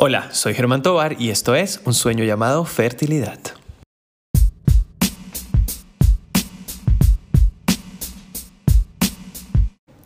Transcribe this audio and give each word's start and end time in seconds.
Hola, 0.00 0.28
soy 0.30 0.54
Germán 0.54 0.82
Tobar 0.82 1.20
y 1.20 1.30
esto 1.30 1.56
es 1.56 1.80
Un 1.84 1.92
sueño 1.92 2.22
llamado 2.22 2.64
fertilidad. 2.64 3.40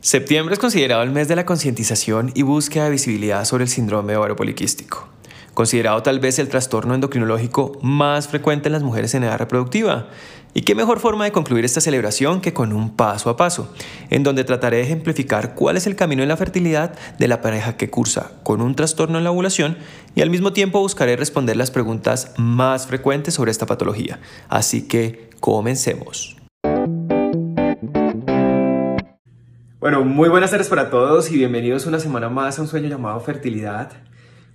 Septiembre 0.00 0.54
es 0.54 0.58
considerado 0.58 1.02
el 1.02 1.10
mes 1.10 1.28
de 1.28 1.36
la 1.36 1.44
concientización 1.44 2.32
y 2.34 2.40
búsqueda 2.40 2.84
de 2.84 2.90
visibilidad 2.92 3.44
sobre 3.44 3.64
el 3.64 3.68
síndrome 3.68 4.16
ovario 4.16 4.34
poliquístico, 4.34 5.08
considerado 5.52 6.02
tal 6.02 6.20
vez 6.20 6.38
el 6.38 6.48
trastorno 6.48 6.94
endocrinológico 6.94 7.78
más 7.82 8.28
frecuente 8.28 8.70
en 8.70 8.72
las 8.72 8.82
mujeres 8.82 9.12
en 9.12 9.24
edad 9.24 9.36
reproductiva. 9.36 10.08
Y 10.54 10.62
qué 10.62 10.74
mejor 10.74 11.00
forma 11.00 11.24
de 11.24 11.32
concluir 11.32 11.64
esta 11.64 11.80
celebración 11.80 12.42
que 12.42 12.52
con 12.52 12.74
un 12.74 12.94
paso 12.94 13.30
a 13.30 13.38
paso, 13.38 13.72
en 14.10 14.22
donde 14.22 14.44
trataré 14.44 14.78
de 14.78 14.82
ejemplificar 14.82 15.54
cuál 15.54 15.78
es 15.78 15.86
el 15.86 15.96
camino 15.96 16.22
en 16.22 16.28
la 16.28 16.36
fertilidad 16.36 16.92
de 17.18 17.28
la 17.28 17.40
pareja 17.40 17.78
que 17.78 17.88
cursa 17.88 18.32
con 18.42 18.60
un 18.60 18.74
trastorno 18.74 19.16
en 19.16 19.24
la 19.24 19.30
ovulación 19.30 19.78
y 20.14 20.20
al 20.20 20.28
mismo 20.28 20.52
tiempo 20.52 20.80
buscaré 20.80 21.16
responder 21.16 21.56
las 21.56 21.70
preguntas 21.70 22.34
más 22.36 22.86
frecuentes 22.86 23.32
sobre 23.32 23.50
esta 23.50 23.64
patología. 23.64 24.20
Así 24.50 24.86
que 24.86 25.30
comencemos. 25.40 26.36
Bueno, 29.80 30.04
muy 30.04 30.28
buenas 30.28 30.50
tardes 30.50 30.68
para 30.68 30.90
todos 30.90 31.30
y 31.32 31.38
bienvenidos 31.38 31.86
una 31.86 31.98
semana 31.98 32.28
más 32.28 32.58
a 32.58 32.62
un 32.62 32.68
sueño 32.68 32.88
llamado 32.88 33.18
fertilidad. 33.20 33.90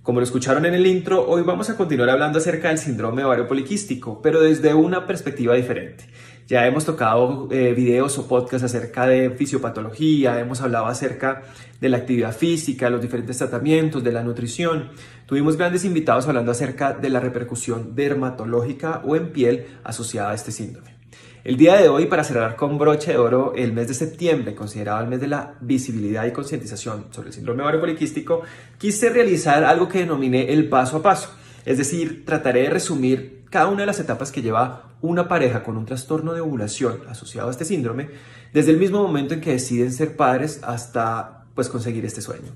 Como 0.08 0.20
lo 0.20 0.24
escucharon 0.24 0.64
en 0.64 0.72
el 0.72 0.86
intro, 0.86 1.28
hoy 1.28 1.42
vamos 1.42 1.68
a 1.68 1.76
continuar 1.76 2.08
hablando 2.08 2.38
acerca 2.38 2.68
del 2.68 2.78
síndrome 2.78 3.24
ovario 3.24 3.46
poliquístico, 3.46 4.22
pero 4.22 4.40
desde 4.40 4.72
una 4.72 5.06
perspectiva 5.06 5.54
diferente. 5.54 6.06
Ya 6.46 6.66
hemos 6.66 6.86
tocado 6.86 7.46
eh, 7.50 7.74
videos 7.74 8.16
o 8.16 8.26
podcasts 8.26 8.64
acerca 8.64 9.06
de 9.06 9.28
fisiopatología, 9.28 10.40
hemos 10.40 10.62
hablado 10.62 10.86
acerca 10.86 11.42
de 11.78 11.90
la 11.90 11.98
actividad 11.98 12.34
física, 12.34 12.88
los 12.88 13.02
diferentes 13.02 13.36
tratamientos, 13.36 14.02
de 14.02 14.12
la 14.12 14.22
nutrición. 14.22 14.92
Tuvimos 15.26 15.58
grandes 15.58 15.84
invitados 15.84 16.26
hablando 16.26 16.52
acerca 16.52 16.94
de 16.94 17.10
la 17.10 17.20
repercusión 17.20 17.94
dermatológica 17.94 19.02
o 19.04 19.14
en 19.14 19.30
piel 19.30 19.66
asociada 19.84 20.30
a 20.30 20.34
este 20.34 20.52
síndrome. 20.52 20.97
El 21.44 21.56
día 21.56 21.76
de 21.76 21.88
hoy, 21.88 22.06
para 22.06 22.24
cerrar 22.24 22.56
con 22.56 22.78
broche 22.78 23.12
de 23.12 23.18
oro 23.18 23.52
el 23.54 23.72
mes 23.72 23.86
de 23.86 23.94
septiembre, 23.94 24.56
considerado 24.56 25.00
el 25.00 25.08
mes 25.08 25.20
de 25.20 25.28
la 25.28 25.54
visibilidad 25.60 26.26
y 26.26 26.32
concientización 26.32 27.06
sobre 27.10 27.28
el 27.28 27.34
síndrome 27.34 27.62
ovario 27.62 27.80
poliquístico, 27.80 28.42
quise 28.76 29.08
realizar 29.08 29.62
algo 29.62 29.88
que 29.88 30.00
denominé 30.00 30.52
el 30.52 30.68
paso 30.68 30.96
a 30.96 31.02
paso. 31.02 31.30
Es 31.64 31.78
decir, 31.78 32.24
trataré 32.24 32.62
de 32.62 32.70
resumir 32.70 33.44
cada 33.50 33.68
una 33.68 33.80
de 33.80 33.86
las 33.86 34.00
etapas 34.00 34.32
que 34.32 34.42
lleva 34.42 34.90
una 35.00 35.28
pareja 35.28 35.62
con 35.62 35.76
un 35.76 35.86
trastorno 35.86 36.34
de 36.34 36.40
ovulación 36.40 37.02
asociado 37.08 37.48
a 37.48 37.50
este 37.52 37.64
síndrome, 37.64 38.08
desde 38.52 38.72
el 38.72 38.78
mismo 38.78 39.00
momento 39.00 39.34
en 39.34 39.40
que 39.40 39.52
deciden 39.52 39.92
ser 39.92 40.16
padres 40.16 40.60
hasta 40.64 41.44
pues 41.54 41.68
conseguir 41.68 42.04
este 42.04 42.20
sueño. 42.20 42.50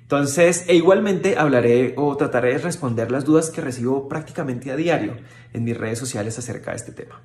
Entonces, 0.00 0.64
e 0.66 0.74
igualmente 0.74 1.36
hablaré 1.36 1.92
o 1.96 2.16
trataré 2.16 2.52
de 2.52 2.58
responder 2.58 3.10
las 3.10 3.24
dudas 3.24 3.50
que 3.50 3.60
recibo 3.60 4.08
prácticamente 4.08 4.70
a 4.70 4.76
diario 4.76 5.16
en 5.52 5.64
mis 5.64 5.76
redes 5.76 5.98
sociales 5.98 6.38
acerca 6.38 6.70
de 6.70 6.78
este 6.78 6.92
tema. 6.92 7.20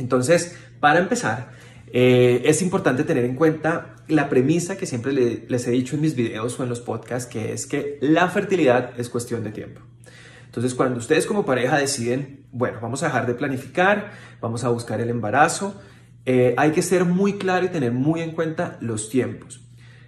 Entonces, 0.00 0.56
para 0.80 0.98
empezar, 0.98 1.50
eh, 1.92 2.42
es 2.44 2.62
importante 2.62 3.04
tener 3.04 3.24
en 3.24 3.36
cuenta 3.36 3.96
la 4.08 4.28
premisa 4.28 4.76
que 4.76 4.86
siempre 4.86 5.12
les 5.12 5.66
he 5.66 5.70
dicho 5.70 5.94
en 5.94 6.02
mis 6.02 6.16
videos 6.16 6.58
o 6.58 6.62
en 6.62 6.68
los 6.68 6.80
podcasts, 6.80 7.30
que 7.30 7.52
es 7.52 7.66
que 7.66 7.98
la 8.00 8.28
fertilidad 8.28 8.98
es 8.98 9.08
cuestión 9.08 9.44
de 9.44 9.50
tiempo. 9.50 9.82
Entonces, 10.46 10.74
cuando 10.74 10.98
ustedes 10.98 11.26
como 11.26 11.44
pareja 11.44 11.78
deciden, 11.78 12.46
bueno, 12.50 12.78
vamos 12.82 13.02
a 13.02 13.06
dejar 13.06 13.26
de 13.26 13.34
planificar, 13.34 14.10
vamos 14.40 14.64
a 14.64 14.68
buscar 14.68 15.00
el 15.00 15.10
embarazo, 15.10 15.80
eh, 16.26 16.54
hay 16.56 16.72
que 16.72 16.82
ser 16.82 17.04
muy 17.04 17.34
claro 17.34 17.66
y 17.66 17.68
tener 17.68 17.92
muy 17.92 18.20
en 18.20 18.32
cuenta 18.32 18.76
los 18.80 19.10
tiempos. 19.10 19.64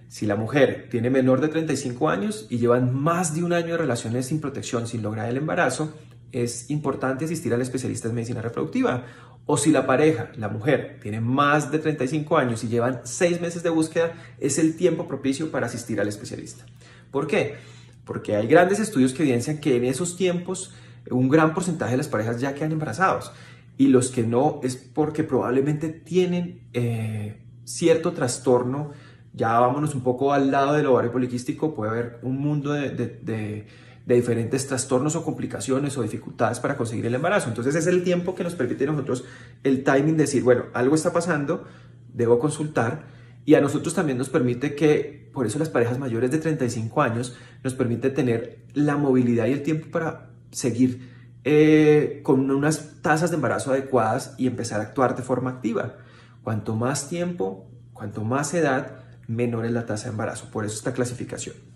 Si 0.08 0.26
la 0.26 0.36
mujer 0.36 0.88
tiene 0.90 1.10
menor 1.10 1.40
de 1.40 1.48
35 1.48 2.10
años 2.10 2.46
y 2.50 2.58
llevan 2.58 2.94
más 2.94 3.34
de 3.34 3.44
un 3.44 3.52
año 3.52 3.68
de 3.68 3.78
relaciones 3.78 4.26
sin 4.26 4.40
protección, 4.40 4.86
sin 4.86 5.02
lograr 5.02 5.28
el 5.28 5.36
embarazo, 5.36 5.94
es 6.32 6.70
importante 6.70 7.24
asistir 7.24 7.52
al 7.54 7.60
especialista 7.60 8.08
en 8.08 8.14
medicina 8.14 8.42
reproductiva 8.42 9.04
o 9.46 9.56
si 9.56 9.70
la 9.70 9.86
pareja, 9.86 10.30
la 10.36 10.48
mujer, 10.48 10.98
tiene 11.02 11.20
más 11.20 11.72
de 11.72 11.78
35 11.78 12.36
años 12.36 12.62
y 12.64 12.68
llevan 12.68 13.00
6 13.04 13.40
meses 13.40 13.62
de 13.62 13.70
búsqueda, 13.70 14.12
es 14.38 14.58
el 14.58 14.76
tiempo 14.76 15.08
propicio 15.08 15.50
para 15.50 15.66
asistir 15.66 16.00
al 16.00 16.08
especialista. 16.08 16.64
¿Por 17.10 17.26
qué? 17.26 17.56
Porque 18.04 18.36
hay 18.36 18.46
grandes 18.46 18.78
estudios 18.78 19.12
que 19.12 19.22
evidencian 19.22 19.58
que 19.58 19.76
en 19.76 19.84
esos 19.84 20.16
tiempos 20.16 20.74
un 21.10 21.28
gran 21.28 21.54
porcentaje 21.54 21.92
de 21.92 21.98
las 21.98 22.08
parejas 22.08 22.40
ya 22.40 22.54
quedan 22.54 22.72
embarazados 22.72 23.32
y 23.76 23.88
los 23.88 24.10
que 24.10 24.22
no 24.22 24.60
es 24.62 24.76
porque 24.76 25.24
probablemente 25.24 25.88
tienen 25.88 26.60
eh, 26.72 27.42
cierto 27.64 28.12
trastorno. 28.12 28.92
Ya 29.34 29.58
vámonos 29.58 29.94
un 29.94 30.02
poco 30.02 30.32
al 30.32 30.50
lado 30.50 30.74
del 30.74 30.86
ovario 30.86 31.10
poliquístico, 31.10 31.74
puede 31.74 31.90
haber 31.90 32.18
un 32.22 32.38
mundo 32.38 32.72
de 32.72 33.66
diferentes 34.06 34.66
trastornos 34.66 35.16
o 35.16 35.24
complicaciones 35.24 35.96
o 35.96 36.02
dificultades 36.02 36.60
para 36.60 36.76
conseguir 36.76 37.06
el 37.06 37.14
embarazo. 37.14 37.48
Entonces 37.48 37.74
es 37.74 37.86
el 37.86 38.02
tiempo 38.02 38.34
que 38.34 38.44
nos 38.44 38.54
permite 38.54 38.84
a 38.84 38.88
nosotros 38.88 39.24
el 39.62 39.84
timing 39.84 40.16
de 40.16 40.24
decir, 40.24 40.42
bueno, 40.42 40.64
algo 40.74 40.94
está 40.94 41.12
pasando, 41.12 41.64
debo 42.12 42.38
consultar 42.38 43.04
y 43.44 43.54
a 43.54 43.60
nosotros 43.60 43.94
también 43.94 44.18
nos 44.18 44.28
permite 44.28 44.74
que, 44.74 45.30
por 45.32 45.46
eso 45.46 45.58
las 45.58 45.68
parejas 45.68 45.98
mayores 45.98 46.30
de 46.30 46.38
35 46.38 47.02
años, 47.02 47.36
nos 47.64 47.74
permite 47.74 48.10
tener 48.10 48.64
la 48.74 48.96
movilidad 48.96 49.46
y 49.46 49.52
el 49.52 49.62
tiempo 49.62 49.88
para 49.90 50.30
seguir 50.50 51.10
eh, 51.44 52.20
con 52.22 52.50
unas 52.50 53.02
tasas 53.02 53.30
de 53.30 53.36
embarazo 53.36 53.72
adecuadas 53.72 54.34
y 54.38 54.46
empezar 54.46 54.80
a 54.80 54.84
actuar 54.84 55.16
de 55.16 55.22
forma 55.22 55.50
activa. 55.50 55.96
Cuanto 56.44 56.76
más 56.76 57.08
tiempo, 57.08 57.68
cuanto 57.92 58.22
más 58.24 58.54
edad, 58.54 59.00
menor 59.26 59.64
es 59.64 59.72
la 59.72 59.86
tasa 59.86 60.04
de 60.04 60.10
embarazo. 60.10 60.50
Por 60.50 60.64
eso 60.64 60.76
esta 60.76 60.92
clasificación. 60.92 61.71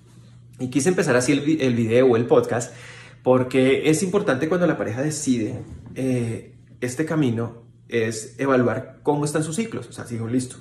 Y 0.59 0.69
quise 0.69 0.89
empezar 0.89 1.17
así 1.17 1.33
el, 1.33 1.61
el 1.61 1.75
video 1.75 2.07
o 2.07 2.17
el 2.17 2.27
podcast 2.27 2.73
porque 3.27 3.91
es 3.91 4.05
importante 4.05 4.49
cuando 4.49 4.69
la 4.69 4.77
pareja 4.77 5.03
decide 5.03 5.59
eh, 5.97 6.55
este 6.81 7.05
camino 7.05 7.65
es 7.89 8.37
evaluar 8.39 9.01
cómo 9.03 9.25
están 9.25 9.43
sus 9.43 9.57
ciclos. 9.57 9.89
O 9.89 9.93
sea, 9.93 10.05
digo, 10.05 10.29
listo, 10.29 10.59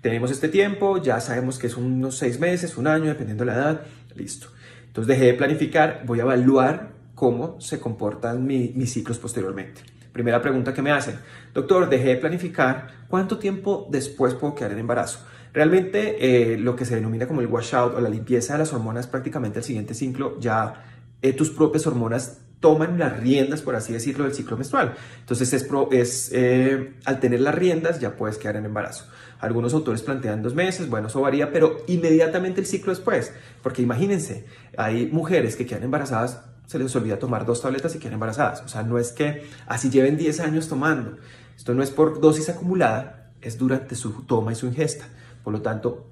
tenemos 0.00 0.30
este 0.30 0.48
tiempo, 0.48 1.02
ya 1.02 1.18
sabemos 1.18 1.58
que 1.58 1.66
es 1.66 1.76
unos 1.76 2.16
seis 2.16 2.38
meses, 2.38 2.76
un 2.76 2.86
año, 2.86 3.06
dependiendo 3.06 3.44
de 3.44 3.50
la 3.50 3.56
edad, 3.56 3.80
listo. 4.14 4.46
Entonces 4.86 5.08
dejé 5.08 5.24
de 5.24 5.34
planificar, 5.34 6.04
voy 6.06 6.20
a 6.20 6.22
evaluar 6.22 6.92
cómo 7.16 7.60
se 7.60 7.80
comportan 7.80 8.46
mis 8.46 8.92
ciclos 8.92 9.18
posteriormente. 9.18 9.80
Primera 10.12 10.40
pregunta 10.40 10.72
que 10.72 10.82
me 10.82 10.92
hacen, 10.92 11.18
doctor, 11.52 11.88
dejé 11.88 12.10
de 12.10 12.16
planificar, 12.18 13.06
¿cuánto 13.08 13.38
tiempo 13.38 13.88
después 13.90 14.34
puedo 14.34 14.54
quedar 14.54 14.70
en 14.70 14.78
embarazo? 14.78 15.26
Realmente 15.54 16.52
eh, 16.52 16.58
lo 16.58 16.74
que 16.74 16.84
se 16.84 16.96
denomina 16.96 17.28
como 17.28 17.40
el 17.40 17.46
washout 17.46 17.94
o 17.94 18.00
la 18.00 18.08
limpieza 18.08 18.54
de 18.54 18.58
las 18.58 18.72
hormonas 18.72 19.06
prácticamente 19.06 19.60
el 19.60 19.64
siguiente 19.64 19.94
ciclo 19.94 20.38
ya 20.40 20.84
eh, 21.22 21.32
tus 21.32 21.50
propias 21.50 21.86
hormonas 21.86 22.40
toman 22.58 22.98
las 22.98 23.20
riendas, 23.20 23.60
por 23.62 23.76
así 23.76 23.92
decirlo, 23.92 24.24
del 24.24 24.32
ciclo 24.32 24.56
menstrual. 24.56 24.94
Entonces, 25.20 25.52
es, 25.52 25.68
es 25.90 26.30
eh, 26.32 26.94
al 27.04 27.20
tener 27.20 27.40
las 27.40 27.54
riendas 27.54 28.00
ya 28.00 28.16
puedes 28.16 28.38
quedar 28.38 28.56
en 28.56 28.64
embarazo. 28.64 29.04
Algunos 29.38 29.74
autores 29.74 30.00
plantean 30.00 30.42
dos 30.42 30.54
meses, 30.54 30.88
bueno, 30.88 31.08
eso 31.08 31.20
varía, 31.20 31.52
pero 31.52 31.76
inmediatamente 31.88 32.62
el 32.62 32.66
ciclo 32.66 32.90
después. 32.90 33.32
Porque 33.62 33.82
imagínense, 33.82 34.46
hay 34.78 35.06
mujeres 35.12 35.56
que 35.56 35.66
quedan 35.66 35.82
embarazadas, 35.82 36.40
se 36.66 36.78
les 36.78 36.96
olvida 36.96 37.18
tomar 37.18 37.44
dos 37.44 37.60
tabletas 37.60 37.94
y 37.94 37.98
quedan 37.98 38.14
embarazadas. 38.14 38.62
O 38.62 38.68
sea, 38.68 38.82
no 38.82 38.98
es 38.98 39.12
que 39.12 39.46
así 39.66 39.90
lleven 39.90 40.16
10 40.16 40.40
años 40.40 40.66
tomando. 40.66 41.18
Esto 41.54 41.74
no 41.74 41.82
es 41.82 41.90
por 41.90 42.18
dosis 42.20 42.48
acumulada, 42.48 43.30
es 43.42 43.58
durante 43.58 43.94
su 43.94 44.22
toma 44.22 44.52
y 44.52 44.54
su 44.54 44.66
ingesta. 44.66 45.06
Por 45.44 45.52
lo 45.52 45.62
tanto, 45.62 46.10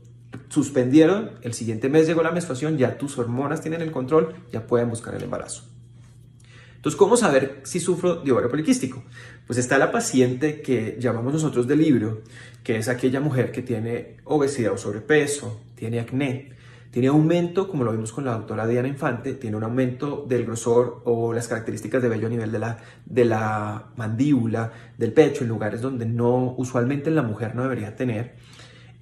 suspendieron, 0.49 1.33
el 1.43 1.55
siguiente 1.55 1.89
mes 1.89 2.07
llegó 2.07 2.23
la 2.23 2.31
menstruación, 2.31 2.79
ya 2.79 2.99
tus 2.99 3.19
hormonas 3.19 3.61
tienen 3.61 3.81
el 3.81 3.91
control, 3.91 4.35
ya 4.53 4.67
pueden 4.67 4.91
buscar 4.91 5.15
el 5.15 5.23
embarazo. 5.23 5.65
Entonces, 6.77 6.99
¿cómo 6.99 7.17
saber 7.17 7.61
si 7.63 7.81
sufro 7.81 8.17
de 8.17 8.33
ovario 8.33 8.51
poliquístico? 8.51 9.05
Pues 9.47 9.59
está 9.59 9.79
la 9.79 9.93
paciente 9.93 10.63
que 10.63 10.97
llamamos 10.99 11.33
nosotros 11.33 11.67
de 11.67 11.77
libro, 11.77 12.23
que 12.63 12.77
es 12.77 12.89
aquella 12.89 13.21
mujer 13.21 13.53
que 13.53 13.63
tiene 13.63 14.17
obesidad 14.25 14.73
o 14.73 14.77
sobrepeso, 14.77 15.61
tiene 15.77 16.01
acné, 16.01 16.51
tiene 16.91 17.09
aumento, 17.09 17.69
como 17.69 17.85
lo 17.85 17.93
vimos 17.93 18.13
con 18.13 18.25
la 18.25 18.33
doctora 18.33 18.67
Diana 18.67 18.89
Infante, 18.89 19.33
tiene 19.35 19.57
un 19.57 19.65
aumento 19.65 20.27
del 20.29 20.45
grosor 20.45 21.03
o 21.05 21.33
las 21.33 21.49
características 21.49 22.03
de 22.03 22.09
vello 22.09 22.27
a 22.27 22.31
nivel 22.31 22.53
de 22.53 22.59
la, 22.59 22.79
de 23.07 23.25
la 23.25 23.93
mandíbula, 23.97 24.73
del 24.99 25.13
pecho, 25.13 25.45
en 25.45 25.49
lugares 25.49 25.81
donde 25.81 26.05
no, 26.05 26.55
usualmente 26.59 27.09
en 27.09 27.17
la 27.17 27.23
mujer 27.23 27.55
no 27.55 27.63
debería 27.63 27.97
tener 27.97 28.35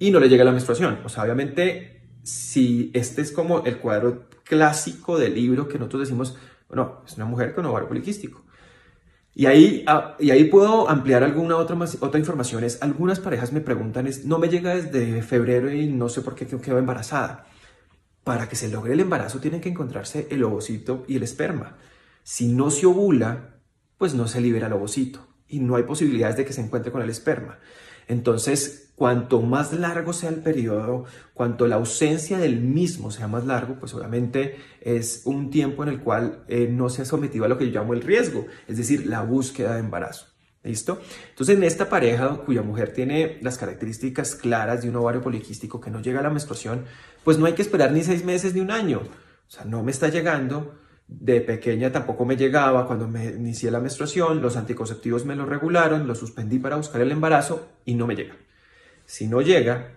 y 0.01 0.09
no 0.09 0.19
le 0.19 0.29
llega 0.29 0.43
la 0.43 0.51
menstruación. 0.51 0.97
O 1.05 1.09
sea, 1.09 1.23
obviamente, 1.23 2.01
si 2.23 2.89
este 2.95 3.21
es 3.21 3.31
como 3.31 3.63
el 3.65 3.77
cuadro 3.77 4.27
clásico 4.43 5.19
del 5.19 5.35
libro 5.35 5.67
que 5.67 5.77
nosotros 5.77 6.01
decimos, 6.01 6.35
bueno, 6.67 7.03
es 7.05 7.17
una 7.17 7.25
mujer 7.25 7.53
con 7.53 7.67
ovario 7.67 7.87
poliquístico. 7.87 8.43
Y 9.35 9.45
ahí, 9.45 9.83
ah, 9.85 10.17
y 10.19 10.31
ahí 10.31 10.45
puedo 10.45 10.89
ampliar 10.89 11.23
alguna 11.23 11.55
otra, 11.55 11.75
más, 11.75 11.99
otra 12.01 12.19
información. 12.19 12.63
Es, 12.63 12.81
algunas 12.81 13.19
parejas 13.19 13.53
me 13.53 13.61
preguntan, 13.61 14.07
es, 14.07 14.25
no 14.25 14.39
me 14.39 14.49
llega 14.49 14.75
desde 14.75 15.21
febrero 15.21 15.71
y 15.71 15.85
no 15.85 16.09
sé 16.09 16.21
por 16.21 16.33
qué 16.33 16.47
quedo 16.47 16.79
embarazada. 16.79 17.45
Para 18.23 18.49
que 18.49 18.55
se 18.55 18.69
logre 18.69 18.93
el 18.93 19.01
embarazo 19.01 19.39
tienen 19.39 19.61
que 19.61 19.69
encontrarse 19.69 20.27
el 20.31 20.43
ovocito 20.43 21.05
y 21.07 21.17
el 21.17 21.21
esperma. 21.21 21.77
Si 22.23 22.51
no 22.51 22.71
se 22.71 22.87
ovula, 22.87 23.59
pues 23.99 24.15
no 24.15 24.27
se 24.27 24.41
libera 24.41 24.65
el 24.65 24.73
ovocito 24.73 25.27
y 25.47 25.59
no 25.59 25.75
hay 25.75 25.83
posibilidades 25.83 26.37
de 26.37 26.45
que 26.45 26.53
se 26.53 26.61
encuentre 26.61 26.91
con 26.91 27.03
el 27.03 27.09
esperma. 27.11 27.59
Entonces, 28.07 28.90
cuanto 29.01 29.41
más 29.41 29.73
largo 29.73 30.13
sea 30.13 30.29
el 30.29 30.43
periodo, 30.43 31.05
cuanto 31.33 31.65
la 31.65 31.77
ausencia 31.77 32.37
del 32.37 32.61
mismo 32.61 33.09
sea 33.09 33.27
más 33.27 33.47
largo, 33.47 33.79
pues 33.79 33.95
obviamente 33.95 34.57
es 34.79 35.23
un 35.25 35.49
tiempo 35.49 35.81
en 35.81 35.89
el 35.89 36.01
cual 36.01 36.43
eh, 36.47 36.67
no 36.69 36.87
se 36.87 37.01
ha 37.01 37.05
sometido 37.05 37.45
a 37.45 37.47
lo 37.47 37.57
que 37.57 37.65
yo 37.65 37.81
llamo 37.81 37.95
el 37.95 38.03
riesgo, 38.03 38.45
es 38.67 38.77
decir, 38.77 39.07
la 39.07 39.23
búsqueda 39.23 39.73
de 39.73 39.79
embarazo. 39.79 40.27
¿Listo? 40.61 41.01
Entonces, 41.29 41.57
en 41.57 41.63
esta 41.63 41.89
pareja 41.89 42.43
cuya 42.45 42.61
mujer 42.61 42.93
tiene 42.93 43.39
las 43.41 43.57
características 43.57 44.35
claras 44.35 44.83
de 44.83 44.89
un 44.89 44.97
ovario 44.97 45.23
poliquístico 45.23 45.81
que 45.81 45.89
no 45.89 45.99
llega 45.99 46.19
a 46.19 46.23
la 46.23 46.29
menstruación, 46.29 46.85
pues 47.23 47.39
no 47.39 47.47
hay 47.47 47.53
que 47.53 47.63
esperar 47.63 47.91
ni 47.93 48.03
seis 48.03 48.23
meses 48.23 48.53
ni 48.53 48.59
un 48.59 48.69
año. 48.69 48.99
O 48.99 49.49
sea, 49.49 49.65
no 49.65 49.81
me 49.81 49.89
está 49.89 50.09
llegando. 50.09 50.75
De 51.07 51.41
pequeña 51.41 51.91
tampoco 51.91 52.23
me 52.23 52.37
llegaba 52.37 52.85
cuando 52.85 53.07
me 53.07 53.25
inicié 53.25 53.71
la 53.71 53.79
menstruación. 53.79 54.43
Los 54.43 54.57
anticonceptivos 54.57 55.25
me 55.25 55.35
lo 55.35 55.47
regularon, 55.47 56.05
lo 56.05 56.13
suspendí 56.13 56.59
para 56.59 56.75
buscar 56.75 57.01
el 57.01 57.11
embarazo 57.11 57.67
y 57.83 57.95
no 57.95 58.05
me 58.05 58.15
llega. 58.15 58.35
Si 59.11 59.27
no 59.27 59.41
llega, 59.41 59.91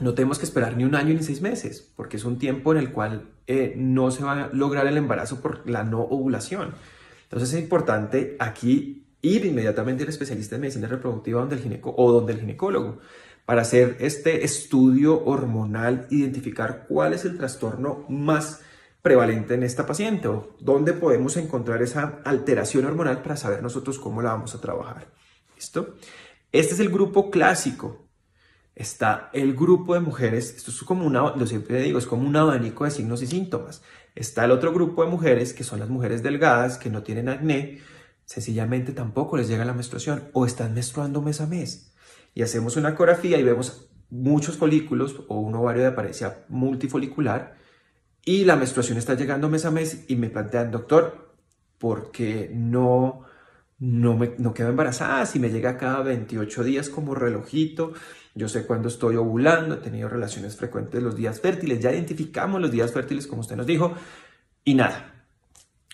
no 0.00 0.14
tenemos 0.14 0.40
que 0.40 0.44
esperar 0.44 0.76
ni 0.76 0.82
un 0.82 0.96
año 0.96 1.14
ni 1.14 1.22
seis 1.22 1.40
meses, 1.40 1.92
porque 1.94 2.16
es 2.16 2.24
un 2.24 2.40
tiempo 2.40 2.72
en 2.72 2.78
el 2.78 2.90
cual 2.90 3.28
eh, 3.46 3.74
no 3.76 4.10
se 4.10 4.24
va 4.24 4.32
a 4.32 4.48
lograr 4.52 4.88
el 4.88 4.96
embarazo 4.96 5.40
por 5.40 5.70
la 5.70 5.84
no 5.84 6.00
ovulación. 6.00 6.74
Entonces 7.22 7.52
es 7.52 7.62
importante 7.62 8.34
aquí 8.40 9.06
ir 9.22 9.46
inmediatamente 9.46 10.02
al 10.02 10.08
especialista 10.08 10.56
en 10.56 10.62
medicina 10.62 10.88
reproductiva 10.88 11.38
donde 11.38 11.54
el 11.54 11.62
gineco, 11.62 11.94
o 11.96 12.10
donde 12.10 12.32
el 12.32 12.40
ginecólogo 12.40 12.98
para 13.46 13.62
hacer 13.62 13.96
este 14.00 14.44
estudio 14.44 15.24
hormonal, 15.24 16.08
identificar 16.10 16.86
cuál 16.88 17.12
es 17.14 17.24
el 17.24 17.38
trastorno 17.38 18.06
más 18.08 18.62
prevalente 19.02 19.54
en 19.54 19.62
esta 19.62 19.86
paciente 19.86 20.26
o 20.26 20.56
dónde 20.58 20.94
podemos 20.94 21.36
encontrar 21.36 21.80
esa 21.80 22.22
alteración 22.24 22.86
hormonal 22.86 23.22
para 23.22 23.36
saber 23.36 23.62
nosotros 23.62 24.00
cómo 24.00 24.20
la 24.20 24.32
vamos 24.32 24.56
a 24.56 24.60
trabajar. 24.60 25.06
¿Listo? 25.54 25.94
Este 26.50 26.74
es 26.74 26.80
el 26.80 26.88
grupo 26.88 27.30
clásico. 27.30 28.07
Está 28.78 29.28
el 29.32 29.54
grupo 29.54 29.94
de 29.94 30.00
mujeres, 30.00 30.54
esto 30.56 30.70
es 30.70 30.80
como 30.84 31.04
una, 31.04 31.34
lo 31.34 31.46
siempre 31.48 31.82
digo, 31.82 31.98
es 31.98 32.06
como 32.06 32.28
un 32.28 32.36
abanico 32.36 32.84
de 32.84 32.92
signos 32.92 33.20
y 33.22 33.26
síntomas. 33.26 33.82
Está 34.14 34.44
el 34.44 34.52
otro 34.52 34.72
grupo 34.72 35.04
de 35.04 35.10
mujeres 35.10 35.52
que 35.52 35.64
son 35.64 35.80
las 35.80 35.88
mujeres 35.88 36.22
delgadas, 36.22 36.78
que 36.78 36.88
no 36.88 37.02
tienen 37.02 37.28
acné, 37.28 37.80
sencillamente 38.24 38.92
tampoco 38.92 39.36
les 39.36 39.48
llega 39.48 39.64
la 39.64 39.74
menstruación 39.74 40.28
o 40.32 40.46
están 40.46 40.74
menstruando 40.74 41.20
mes 41.20 41.40
a 41.40 41.48
mes. 41.48 41.92
Y 42.34 42.42
hacemos 42.42 42.76
una 42.76 42.90
ecografía 42.90 43.36
y 43.36 43.42
vemos 43.42 43.88
muchos 44.10 44.56
folículos 44.56 45.24
o 45.26 45.40
un 45.40 45.56
ovario 45.56 45.82
de 45.82 45.88
apariencia 45.88 46.44
multifolicular 46.48 47.56
y 48.24 48.44
la 48.44 48.54
menstruación 48.54 48.96
está 48.96 49.14
llegando 49.14 49.48
mes 49.48 49.64
a 49.64 49.72
mes 49.72 50.04
y 50.06 50.14
me 50.14 50.30
plantean, 50.30 50.70
doctor, 50.70 51.34
¿por 51.78 52.12
qué 52.12 52.48
no, 52.54 53.24
no, 53.78 54.16
me, 54.16 54.34
no 54.38 54.54
quedo 54.54 54.68
embarazada? 54.68 55.24
Si 55.26 55.38
me 55.38 55.50
llega 55.50 55.76
cada 55.76 56.02
28 56.02 56.64
días 56.64 56.88
como 56.88 57.14
relojito, 57.14 57.92
yo 58.34 58.48
sé 58.48 58.66
cuándo 58.66 58.88
estoy 58.88 59.16
ovulando, 59.16 59.76
he 59.76 59.78
tenido 59.78 60.08
relaciones 60.08 60.56
frecuentes 60.56 61.02
los 61.02 61.16
días 61.16 61.40
fértiles, 61.40 61.80
ya 61.80 61.92
identificamos 61.92 62.60
los 62.60 62.70
días 62.70 62.92
fértiles 62.92 63.26
como 63.26 63.42
usted 63.42 63.56
nos 63.56 63.66
dijo 63.66 63.94
y 64.64 64.74
nada, 64.74 65.18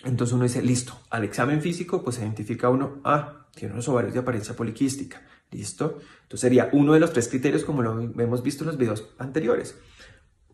entonces 0.05 0.33
uno 0.33 0.43
dice, 0.43 0.61
listo, 0.61 0.99
al 1.09 1.23
examen 1.23 1.61
físico, 1.61 2.03
pues 2.03 2.19
identifica 2.19 2.69
uno, 2.69 3.01
ah, 3.03 3.47
tiene 3.55 3.73
unos 3.73 3.87
ovarios 3.89 4.13
de 4.13 4.19
apariencia 4.19 4.55
poliquística, 4.55 5.21
listo. 5.51 5.99
Entonces 6.23 6.41
sería 6.41 6.69
uno 6.73 6.93
de 6.93 6.99
los 6.99 7.11
tres 7.11 7.27
criterios 7.27 7.65
como 7.65 7.81
lo 7.81 7.99
hemos 8.01 8.43
visto 8.43 8.63
en 8.63 8.67
los 8.67 8.77
videos 8.77 9.09
anteriores. 9.17 9.75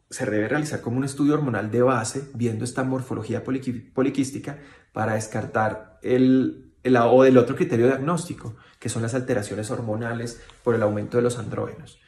Se 0.10 0.26
debe 0.26 0.48
realizar 0.48 0.82
como 0.82 0.98
un 0.98 1.04
estudio 1.04 1.34
hormonal 1.34 1.70
de 1.70 1.82
base, 1.82 2.30
viendo 2.34 2.64
esta 2.64 2.84
morfología 2.84 3.44
poliquística 3.44 4.60
para 4.94 5.16
descartar 5.16 6.00
el, 6.02 6.71
el, 6.84 6.98
o 6.98 7.26
el 7.26 7.38
otro 7.38 7.56
criterio 7.56 7.88
diagnóstico, 7.88 8.56
que 8.80 8.90
son 8.90 9.02
las 9.02 9.14
alteraciones 9.14 9.70
hormonales 9.72 10.42
por 10.64 10.76
el 10.76 10.84
aumento 10.84 11.18
de 11.18 11.24
los 11.24 11.38
andrógenos. 11.38 12.00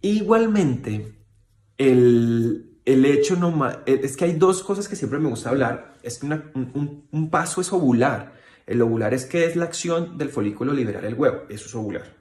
Igualmente, 0.00 1.14
el, 1.78 2.74
el 2.84 3.06
hecho 3.06 3.36
no 3.36 3.66
eh, 3.86 4.00
es 4.02 4.16
que 4.16 4.26
hay 4.26 4.32
dos 4.32 4.62
cosas 4.62 4.88
que 4.88 4.96
siempre 4.96 5.18
me 5.18 5.28
gusta 5.28 5.50
hablar. 5.50 5.94
Es 6.02 6.18
que 6.18 6.26
un, 6.26 7.30
paso 7.30 7.60
es 7.60 7.72
ovular. 7.72 8.34
El 8.66 8.82
ovular 8.82 9.14
es 9.14 9.26
que 9.26 9.46
es 9.46 9.56
la 9.56 9.64
acción 9.64 10.18
del 10.18 10.30
folículo 10.30 10.72
liberar 10.72 11.04
el 11.04 11.14
huevo. 11.14 11.42
Eso 11.48 11.66
es 11.66 11.74
ovular. 11.74 12.14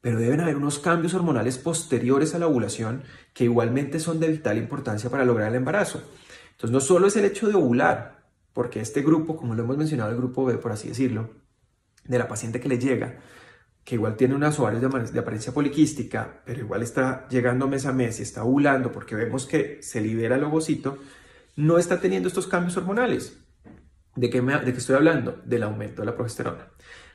Pero 0.00 0.18
deben 0.18 0.40
haber 0.40 0.56
unos 0.56 0.78
cambios 0.78 1.14
hormonales 1.14 1.58
posteriores 1.58 2.34
a 2.34 2.38
la 2.38 2.46
ovulación 2.46 3.02
que 3.32 3.44
igualmente 3.44 4.00
son 4.00 4.20
de 4.20 4.28
vital 4.28 4.58
importancia 4.58 5.10
para 5.10 5.24
lograr 5.24 5.48
el 5.48 5.54
embarazo. 5.54 6.02
Entonces 6.52 6.70
no 6.70 6.80
solo 6.80 7.06
es 7.06 7.16
el 7.16 7.24
hecho 7.24 7.48
de 7.48 7.54
ovular, 7.54 8.23
porque 8.54 8.80
este 8.80 9.02
grupo, 9.02 9.36
como 9.36 9.54
lo 9.54 9.64
hemos 9.64 9.76
mencionado, 9.76 10.10
el 10.10 10.16
grupo 10.16 10.46
B, 10.46 10.54
por 10.54 10.72
así 10.72 10.88
decirlo, 10.88 11.30
de 12.04 12.18
la 12.18 12.28
paciente 12.28 12.60
que 12.60 12.68
le 12.68 12.78
llega, 12.78 13.18
que 13.84 13.96
igual 13.96 14.16
tiene 14.16 14.34
unas 14.34 14.58
ovarios 14.58 14.80
de, 15.12 15.18
apariencia 15.18 15.52
poliquística, 15.52 16.40
pero 16.46 16.60
igual 16.60 16.82
está 16.82 17.28
llegando 17.28 17.68
mes 17.68 17.84
a 17.84 17.92
mes 17.92 18.18
y 18.18 18.22
está 18.22 18.44
ovulando 18.44 18.92
porque 18.92 19.14
vemos 19.14 19.44
que 19.44 19.82
se 19.82 20.00
libera 20.00 20.36
el 20.36 20.44
ovocito, 20.44 20.96
no 21.56 21.76
está 21.76 22.00
teniendo 22.00 22.28
estos 22.28 22.46
cambios 22.46 22.76
hormonales. 22.78 23.38
¿De 24.16 24.30
qué, 24.30 24.40
¿De 24.40 24.72
qué 24.72 24.78
estoy 24.78 24.96
hablando? 24.96 25.42
Del 25.44 25.64
aumento 25.64 26.02
de 26.02 26.06
la 26.06 26.14
progesterona. 26.14 26.68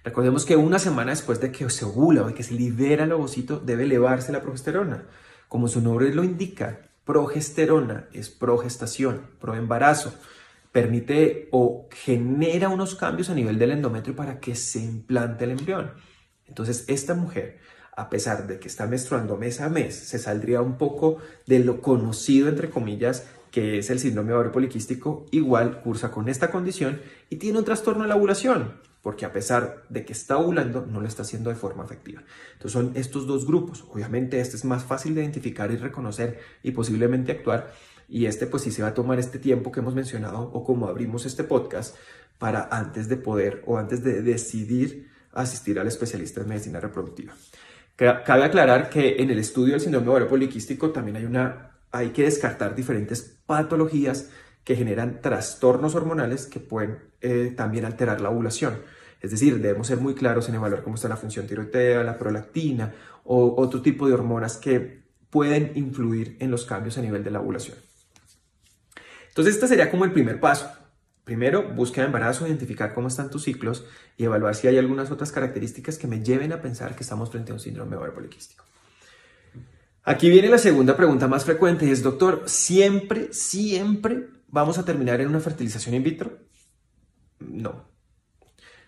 Recordemos 0.04 0.46
que 0.46 0.58
una 0.58 0.80
semana 0.80 1.12
después 1.12 1.40
de 1.40 1.52
que 1.52 1.70
se 1.70 1.86
ovula 1.86 2.24
o 2.24 2.28
de 2.28 2.34
que 2.34 2.44
se 2.44 2.54
libera 2.54 3.06
el 3.06 3.12
ovocito, 3.14 3.60
debe 3.60 3.84
elevarse 3.84 4.32
la 4.32 4.42
progesterona. 4.42 5.06
Como 5.48 5.68
su 5.68 5.82
nombre 5.82 6.14
lo 6.14 6.24
indica, 6.24 6.90
progesterona 7.06 8.08
es 8.14 8.30
progestación, 8.30 9.32
proembarazo. 9.40 10.14
Permite 10.71 11.48
o 11.51 11.88
genera 11.92 12.69
unos 12.69 12.95
cambios 12.95 13.30
a 13.30 13.36
nivel 13.36 13.57
del 13.57 13.71
endometrio 13.71 14.16
para 14.16 14.39
que 14.39 14.56
se 14.56 14.80
implante 14.80 15.45
el 15.45 15.51
embrión. 15.51 15.92
Entonces, 16.48 16.86
esta 16.88 17.13
mujer, 17.13 17.60
a 17.95 18.10
pesar 18.10 18.48
de 18.48 18.60
que 18.60 18.68
está 18.68 18.88
menstruando 18.88 19.38
mes 19.38 19.62
a 19.62 19.69
mes, 19.69 19.95
se 19.95 20.19
saldría 20.19 20.62
un 20.62 20.77
poco 20.77 21.18
de 21.45 21.60
lo 21.60 21.81
conocido, 21.81 22.50
entre 22.50 22.69
comillas, 22.69 23.27
que 23.51 23.80
es 23.80 23.89
el 23.89 24.00
síndrome 24.00 24.33
ovario 24.33 24.51
poliquístico, 24.51 25.25
igual 25.31 25.81
cursa 25.81 26.12
con 26.12 26.30
esta 26.30 26.51
condición 26.51 27.01
y 27.30 27.38
tiene 27.38 27.60
un 27.60 27.66
trastorno 27.66 28.04
de 28.04 28.10
la 28.10 28.16
ovulación, 28.16 28.74
porque 29.01 29.25
a 29.25 29.33
pesar 29.33 29.83
de 29.89 30.06
que 30.06 30.13
está 30.13 30.38
ovulando, 30.38 30.86
no 30.86 31.01
lo 31.01 31.07
está 31.07 31.24
haciendo 31.24 31.50
de 31.50 31.56
forma 31.56 31.83
efectiva. 31.83 32.21
Entonces 32.54 32.74
son 32.74 32.92
estos 32.95 33.25
dos 33.25 33.45
grupos. 33.48 33.86
Obviamente 33.89 34.39
este 34.39 34.56
es 34.56 34.66
más 34.66 34.83
fácil 34.83 35.16
de 35.16 35.21
identificar 35.21 35.71
y 35.71 35.77
reconocer 35.77 36.39
y 36.63 36.71
posiblemente 36.71 37.31
actuar, 37.31 37.74
y 38.10 38.26
este 38.26 38.48
pues 38.48 38.64
sí 38.64 38.72
se 38.72 38.82
va 38.82 38.90
a 38.90 38.94
tomar 38.94 39.20
este 39.20 39.40
tiempo 39.40 39.72
que 39.72 39.80
hemos 39.80 39.96
mencionado 39.96 40.40
o 40.42 40.64
como 40.64 40.88
abrimos 40.88 41.26
este 41.26 41.44
podcast 41.44 41.96
para 42.38 42.68
antes 42.72 43.08
de 43.08 43.18
poder 43.18 43.64
o 43.68 43.78
antes 43.78 44.04
de 44.04 44.22
decidir 44.22 45.10
asistir 45.32 45.80
al 45.80 45.88
especialista 45.88 46.42
en 46.42 46.50
medicina 46.50 46.80
reproductiva. 46.80 47.34
Cabe 47.96 48.46
aclarar 48.46 48.90
que 48.90 49.18
en 49.22 49.30
el 49.30 49.40
estudio 49.40 49.74
del 49.74 49.82
síndrome 49.82 50.10
ovario 50.10 50.28
poliquístico 50.28 50.92
también 50.92 51.18
hay, 51.18 51.26
una, 51.26 51.72
hay 51.92 52.10
que 52.10 52.24
descartar 52.24 52.74
diferentes 52.74 53.38
patologías 53.46 54.30
que 54.64 54.76
generan 54.76 55.22
trastornos 55.22 55.96
hormonales 55.96 56.48
que 56.48 56.62
pueden 56.62 57.00
eh, 57.22 57.54
también 57.56 57.86
alterar 57.86 58.22
la 58.22 58.30
ovulación. 58.30 58.80
Es 59.22 59.31
decir, 59.31 59.60
debemos 59.60 59.88
ser 59.88 59.98
muy 59.98 60.16
claros 60.16 60.48
en 60.48 60.56
evaluar 60.56 60.81
cómo 60.81 60.95
está 60.95 61.10
la 61.10 61.18
función 61.18 61.45
tiroidea, 61.45 62.04
la 62.04 62.18
prolactina 62.18 62.94
o 63.26 63.62
otro 63.62 63.81
tipo 63.81 64.07
de 64.07 64.14
hormonas 64.14 64.56
que 64.56 65.04
pueden 65.30 65.74
influir 65.76 66.38
en 66.40 66.52
los 66.52 66.66
cambios 66.66 66.98
a 66.98 67.02
nivel 67.02 67.24
de 67.24 67.31
la 67.31 67.42
ovulación. 67.42 67.78
Entonces, 69.40 69.56
este 69.56 69.69
sería 69.69 69.90
como 69.90 70.04
el 70.04 70.12
primer 70.12 70.38
paso. 70.42 70.69
Primero, 71.24 71.69
búsqueda 71.74 72.02
de 72.02 72.08
embarazo, 72.08 72.46
identificar 72.46 72.94
cómo 72.94 73.08
están 73.08 73.30
tus 73.30 73.46
ciclos 73.46 73.86
y 74.18 74.26
evaluar 74.26 74.54
si 74.54 74.68
hay 74.68 74.78
algunas 74.78 75.12
otras 75.12 75.31
características 75.31 75.98
que 75.98 76.08
me 76.08 76.22
lleven 76.22 76.52
a 76.52 76.62
pensar 76.62 76.94
que 76.94 77.04
estamos 77.04 77.31
frente 77.31 77.52
a 77.52 77.54
un 77.54 77.62
síndrome 77.62 77.96
ovario 77.96 78.14
poliquístico. 78.14 78.66
Aquí 80.04 80.30
viene 80.30 80.50
la 80.50 80.58
segunda 80.58 80.98
pregunta 80.98 81.30
más 81.30 81.46
frecuente 81.46 81.86
y 81.86 81.92
es, 81.92 82.04
doctor, 82.04 82.44
¿siempre, 82.48 83.31
siempre 83.31 84.28
vamos 84.50 84.78
a 84.78 84.84
terminar 84.84 85.22
en 85.22 85.30
una 85.30 85.40
fertilización 85.40 85.96
in 85.96 86.04
vitro? 86.04 86.40
No. 87.40 87.88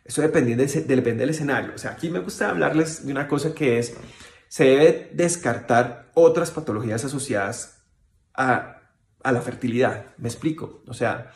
Eso 0.03 0.21
depende, 0.21 0.57
depende 0.57 1.21
del 1.21 1.29
escenario. 1.29 1.75
O 1.75 1.77
sea, 1.77 1.91
aquí 1.91 2.09
me 2.09 2.19
gusta 2.19 2.49
hablarles 2.49 3.05
de 3.05 3.11
una 3.13 3.29
cosa 3.29 3.55
que 3.55 3.79
es, 3.79 3.95
se 4.49 4.65
debe 4.65 5.11
descartar 5.13 6.11
otras 6.13 6.51
patologías 6.51 7.05
asociadas 7.05 7.85
a, 8.33 8.80
a 9.23 9.31
la 9.31 9.41
fertilidad. 9.41 10.05
Me 10.17 10.29
explico. 10.29 10.81
O 10.87 10.93
sea, 10.93 11.31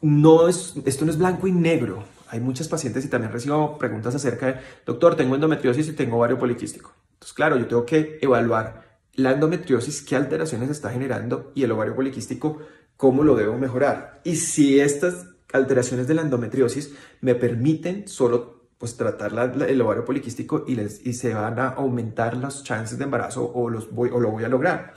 no 0.00 0.48
es, 0.48 0.74
esto 0.84 1.04
no 1.04 1.10
es 1.10 1.18
blanco 1.18 1.46
y 1.46 1.52
negro. 1.52 2.04
Hay 2.28 2.40
muchas 2.40 2.68
pacientes 2.68 3.04
y 3.04 3.08
también 3.08 3.32
recibo 3.32 3.78
preguntas 3.78 4.14
acerca 4.14 4.46
de, 4.46 4.60
doctor, 4.84 5.14
tengo 5.14 5.34
endometriosis 5.34 5.88
y 5.88 5.92
tengo 5.92 6.16
ovario 6.16 6.38
poliquístico. 6.38 6.92
Entonces, 7.14 7.34
claro, 7.34 7.56
yo 7.56 7.66
tengo 7.66 7.86
que 7.86 8.18
evaluar 8.20 8.84
la 9.14 9.32
endometriosis, 9.32 10.02
qué 10.02 10.16
alteraciones 10.16 10.70
está 10.70 10.90
generando 10.90 11.52
y 11.54 11.62
el 11.62 11.72
ovario 11.72 11.94
poliquístico, 11.94 12.58
cómo 12.96 13.22
lo 13.22 13.34
debo 13.34 13.56
mejorar. 13.56 14.20
Y 14.24 14.36
si 14.36 14.80
estas 14.80 15.26
alteraciones 15.52 16.06
de 16.06 16.14
la 16.14 16.22
endometriosis 16.22 16.94
me 17.20 17.34
permiten 17.34 18.08
solo 18.08 18.56
pues 18.78 18.96
tratar 18.96 19.32
el 19.68 19.80
ovario 19.80 20.04
poliquístico 20.04 20.64
y, 20.68 20.78
y 20.78 21.12
se 21.14 21.32
van 21.32 21.58
a 21.58 21.68
aumentar 21.68 22.36
las 22.36 22.62
chances 22.62 22.98
de 22.98 23.04
embarazo 23.04 23.50
o, 23.54 23.70
los 23.70 23.90
voy, 23.90 24.10
o 24.12 24.20
lo 24.20 24.30
voy 24.30 24.44
a 24.44 24.48
lograr. 24.48 24.94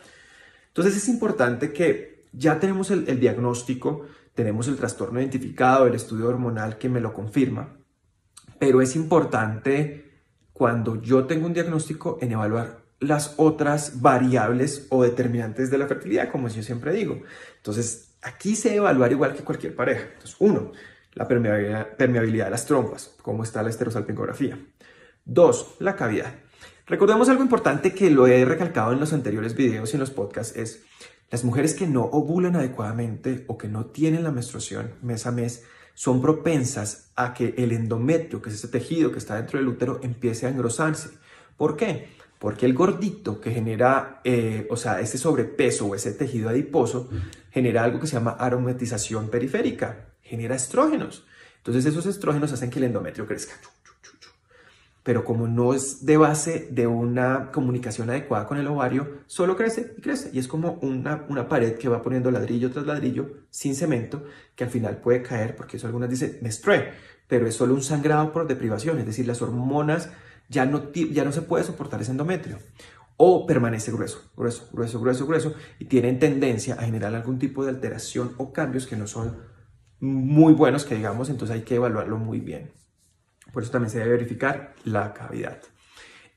Entonces 0.68 0.98
es 0.98 1.08
importante 1.08 1.72
que 1.72 2.19
ya 2.32 2.60
tenemos 2.60 2.92
el, 2.92 3.20
diagnóstico, 3.20 4.06
tenemos 4.34 4.68
el 4.68 4.78
trastorno 4.78 5.20
identificado, 5.20 5.88
el 5.88 5.96
estudio 5.96 6.28
hormonal 6.28 6.78
que 6.78 6.90
me 6.90 7.02
lo 7.02 7.14
confirma, 7.14 7.78
pero 8.60 8.82
es 8.82 8.96
importante 8.96 10.22
cuando 10.54 11.02
yo 11.02 11.26
tengo 11.26 11.48
un 11.48 11.54
diagnóstico 11.54 12.18
en 12.22 12.34
evaluar 12.34 12.80
las 13.00 13.36
otras 13.38 14.02
variables 14.02 14.88
o 14.90 15.04
determinantes 15.04 15.72
de 15.72 15.78
la 15.78 15.88
fertilidad, 15.88 16.30
como 16.30 16.50
yo 16.50 16.62
siempre 16.62 16.94
digo. 16.94 17.22
Entonces, 17.58 18.18
aquí 18.22 18.56
se 18.56 18.76
evaluar 18.76 19.12
igual 19.12 19.34
que 19.34 19.44
cualquier 19.44 19.76
pareja. 19.76 20.04
Entonces, 20.14 20.36
uno, 20.40 20.74
la 21.14 21.28
permeabilidad, 21.28 21.96
permeabilidad 21.96 22.46
de 22.46 22.52
las 22.52 22.66
trompas, 22.66 23.16
cómo 23.22 23.44
está 23.44 23.64
la 23.64 23.70
esterosalpingografía. 23.70 24.60
Dos, 25.24 25.76
la 25.80 25.96
cavidad. 25.96 26.34
Recordemos 26.88 27.30
algo 27.30 27.44
importante 27.44 27.94
que 27.94 28.10
lo 28.10 28.28
he 28.28 28.44
recalcado 28.46 28.92
en 28.94 29.00
los 29.00 29.14
anteriores 29.14 29.56
videos 29.56 29.94
y 29.94 29.96
en 29.96 30.00
los 30.00 30.10
podcasts, 30.10 30.58
es 30.58 30.84
las 31.32 31.44
mujeres 31.44 31.74
que 31.74 31.88
no 31.88 32.04
ovulan 32.06 32.56
adecuadamente 32.56 33.46
o 33.48 33.58
que 33.58 33.68
no 33.68 33.86
tienen 33.86 34.24
la 34.24 34.32
menstruación 34.32 34.94
mes 35.02 35.28
a 35.28 35.32
mes 35.32 35.64
son 35.94 36.22
propensas 36.22 37.12
a 37.16 37.34
que 37.34 37.54
el 37.58 37.72
endometrio, 37.72 38.42
que 38.42 38.50
es 38.50 38.56
ese 38.56 38.70
tejido 38.70 39.12
que 39.12 39.20
está 39.20 39.36
dentro 39.36 39.60
del 39.60 39.68
útero, 39.68 40.00
empiece 40.02 40.46
a 40.46 40.50
engrosarse. 40.50 41.10
¿Por 41.58 41.76
qué? 41.76 42.10
Porque 42.40 42.66
el 42.66 42.74
gordito 42.74 43.42
que 43.42 43.52
genera, 43.52 44.22
eh, 44.24 44.66
o 44.70 44.78
sea, 44.78 45.02
ese 45.02 45.18
sobrepeso 45.18 45.88
o 45.88 45.96
ese 45.96 46.14
tejido 46.14 46.50
adiposo, 46.50 47.10
genera 47.52 47.84
algo 47.84 48.00
que 48.00 48.08
se 48.08 48.14
llama 48.14 48.32
aromatización 48.32 49.30
periférica, 49.30 50.08
genera 50.22 50.56
estrógenos. 50.56 51.26
Entonces 51.58 51.86
esos 51.86 52.06
estrógenos 52.06 52.54
hacen 52.54 52.70
que 52.70 52.80
el 52.80 52.86
endometrio 52.86 53.28
crezca 53.28 53.56
pero 55.04 55.24
como 55.24 55.48
no 55.48 55.74
es 55.74 56.06
de 56.06 56.18
base 56.18 56.68
de 56.72 56.88
una 56.88 57.52
comunicación 57.52 58.10
adecuada 58.10 58.46
con 58.46 58.58
el 58.58 58.68
ovario, 58.68 59.22
solo 59.28 59.56
crece 59.56 59.94
y 59.98 60.02
crece. 60.02 60.30
Y 60.34 60.40
es 60.40 60.48
como 60.48 60.74
una, 60.82 61.26
una 61.30 61.48
pared 61.48 61.78
que 61.78 61.90
va 61.90 62.02
poniendo 62.02 62.32
ladrillo 62.32 62.72
tras 62.72 62.86
ladrillo 62.86 63.46
sin 63.50 63.76
cemento, 63.76 64.24
que 64.56 64.66
al 64.66 64.70
final 64.70 64.98
puede 64.98 65.24
caer, 65.24 65.56
porque 65.56 65.78
eso 65.78 65.88
algunas 65.88 66.10
dicen 66.10 66.38
menstrué, 66.42 66.92
pero 67.28 67.48
es 67.48 67.56
solo 67.56 67.74
un 67.74 67.82
sangrado 67.82 68.34
por 68.34 68.48
deprivación, 68.48 69.00
es 69.00 69.06
decir, 69.06 69.26
las 69.26 69.42
hormonas 69.42 70.10
ya 70.50 70.66
no, 70.66 70.92
ya 70.92 71.24
no 71.24 71.32
se 71.32 71.44
puede 71.44 71.64
soportar 71.64 72.02
ese 72.02 72.12
endometrio. 72.12 72.58
O 73.18 73.46
permanece 73.46 73.92
grueso, 73.92 74.32
grueso, 74.36 74.70
grueso, 74.72 75.00
grueso, 75.00 75.28
grueso, 75.28 75.54
y 75.78 75.86
tienen 75.86 76.20
tendencia 76.20 76.76
a 76.76 76.84
generar 76.84 77.14
algún 77.16 77.38
tipo 77.38 77.64
de 77.64 77.72
alteración 77.72 78.34
o 78.38 78.52
cambios 78.54 78.88
que 78.88 78.96
no 78.96 79.08
son 79.08 79.38
muy 80.00 80.54
buenos, 80.54 80.86
que 80.86 80.96
digamos, 80.96 81.30
entonces 81.30 81.56
hay 81.56 81.64
que 81.64 81.76
evaluarlo 81.76 82.18
muy 82.18 82.40
bien. 82.40 82.72
Por 83.52 83.64
eso 83.64 83.72
también 83.72 83.90
se 83.90 84.00
debe 84.00 84.12
verificar 84.12 84.74
la 84.84 85.14
cavidad. 85.14 85.60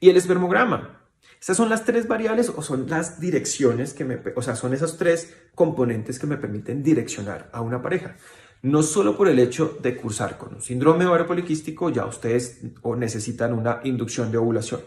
Y 0.01 0.11
el 0.11 0.17
espermograma. 0.17 1.01
Estas 1.41 1.57
son 1.57 1.69
las 1.69 1.85
tres 1.85 2.07
variables 2.07 2.51
o 2.55 2.63
son 2.63 2.89
las 2.89 3.19
direcciones 3.21 3.95
que 3.95 4.05
me, 4.05 4.21
o 4.37 4.43
sea, 4.43 4.55
son 4.55 4.75
esos 4.75 4.97
tres 4.97 5.35
componentes 5.55 6.19
que 6.19 6.27
me 6.27 6.37
permiten 6.37 6.83
direccionar 6.83 7.51
a 7.53 7.61
una 7.61 7.83
pareja. 7.83 8.17
No 8.63 8.85
solo 8.85 9.17
por 9.17 9.29
el 9.29 9.41
hecho 9.41 9.79
de 9.83 9.97
cursar 9.97 10.39
con 10.39 10.55
un 10.55 10.63
síndrome 10.63 11.05
ovario 11.05 11.27
poliquístico, 11.27 11.91
ya 11.91 12.07
ustedes 12.07 12.61
o 12.83 12.95
necesitan 12.95 13.53
una 13.55 13.81
inducción 13.83 14.31
de 14.31 14.39
ovulación 14.39 14.83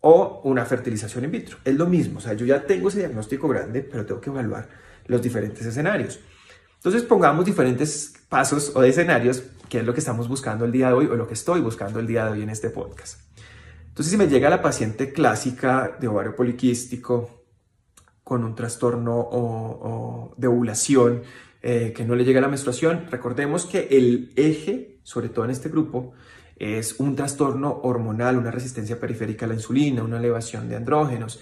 o 0.00 0.40
una 0.44 0.64
fertilización 0.64 1.24
in 1.24 1.30
vitro. 1.30 1.58
Es 1.64 1.74
lo 1.74 1.86
mismo, 1.86 2.18
o 2.18 2.22
sea, 2.22 2.32
yo 2.32 2.46
ya 2.46 2.64
tengo 2.64 2.88
ese 2.88 3.00
diagnóstico 3.00 3.48
grande, 3.48 3.82
pero 3.82 4.06
tengo 4.06 4.20
que 4.20 4.30
evaluar 4.30 4.68
los 5.06 5.20
diferentes 5.20 5.66
escenarios. 5.66 6.20
Entonces 6.76 7.02
pongamos 7.02 7.44
diferentes 7.44 8.14
pasos 8.28 8.72
o 8.74 8.82
escenarios, 8.82 9.42
que 9.68 9.78
es 9.78 9.84
lo 9.84 9.92
que 9.92 10.00
estamos 10.00 10.28
buscando 10.28 10.64
el 10.64 10.72
día 10.72 10.88
de 10.88 10.94
hoy 10.94 11.06
o 11.06 11.16
lo 11.16 11.26
que 11.26 11.34
estoy 11.34 11.60
buscando 11.60 12.00
el 12.00 12.06
día 12.06 12.24
de 12.26 12.32
hoy 12.32 12.42
en 12.42 12.50
este 12.50 12.70
podcast. 12.70 13.20
Entonces 13.88 14.10
si 14.10 14.16
me 14.18 14.28
llega 14.28 14.50
la 14.50 14.62
paciente 14.62 15.12
clásica 15.12 15.96
de 15.98 16.08
ovario 16.08 16.36
poliquístico 16.36 17.44
con 18.22 18.44
un 18.44 18.54
trastorno 18.54 20.34
de 20.36 20.46
ovulación, 20.48 21.22
eh, 21.62 21.92
que 21.96 22.04
no 22.04 22.14
le 22.14 22.24
llega 22.24 22.40
la 22.40 22.48
menstruación, 22.48 23.06
recordemos 23.10 23.66
que 23.66 23.88
el 23.90 24.32
eje, 24.36 25.00
sobre 25.02 25.28
todo 25.30 25.44
en 25.46 25.50
este 25.50 25.68
grupo, 25.68 26.12
es 26.56 27.00
un 27.00 27.16
trastorno 27.16 27.80
hormonal, 27.82 28.36
una 28.36 28.50
resistencia 28.50 29.00
periférica 29.00 29.46
a 29.46 29.48
la 29.48 29.54
insulina, 29.54 30.02
una 30.02 30.18
elevación 30.18 30.68
de 30.68 30.76
andrógenos. 30.76 31.40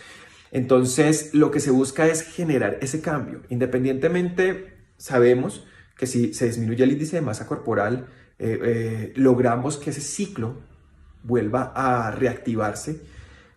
Entonces, 0.51 1.35
lo 1.35 1.51
que 1.51 1.61
se 1.61 1.71
busca 1.71 2.07
es 2.07 2.23
generar 2.23 2.79
ese 2.81 3.01
cambio, 3.01 3.43
independientemente 3.49 4.77
sabemos 4.97 5.67
que 5.97 6.07
si 6.07 6.35
se 6.35 6.47
disminuye 6.47 6.85
el 6.85 6.93
índice 6.93 7.17
de 7.17 7.23
masa 7.23 7.47
corporal, 7.47 8.07
eh, 8.39 8.59
eh, 8.63 9.13
logramos 9.17 9.77
que 9.77 9.91
ese 9.91 10.01
ciclo 10.01 10.63
vuelva 11.23 11.73
a 11.75 12.11
reactivarse, 12.11 13.01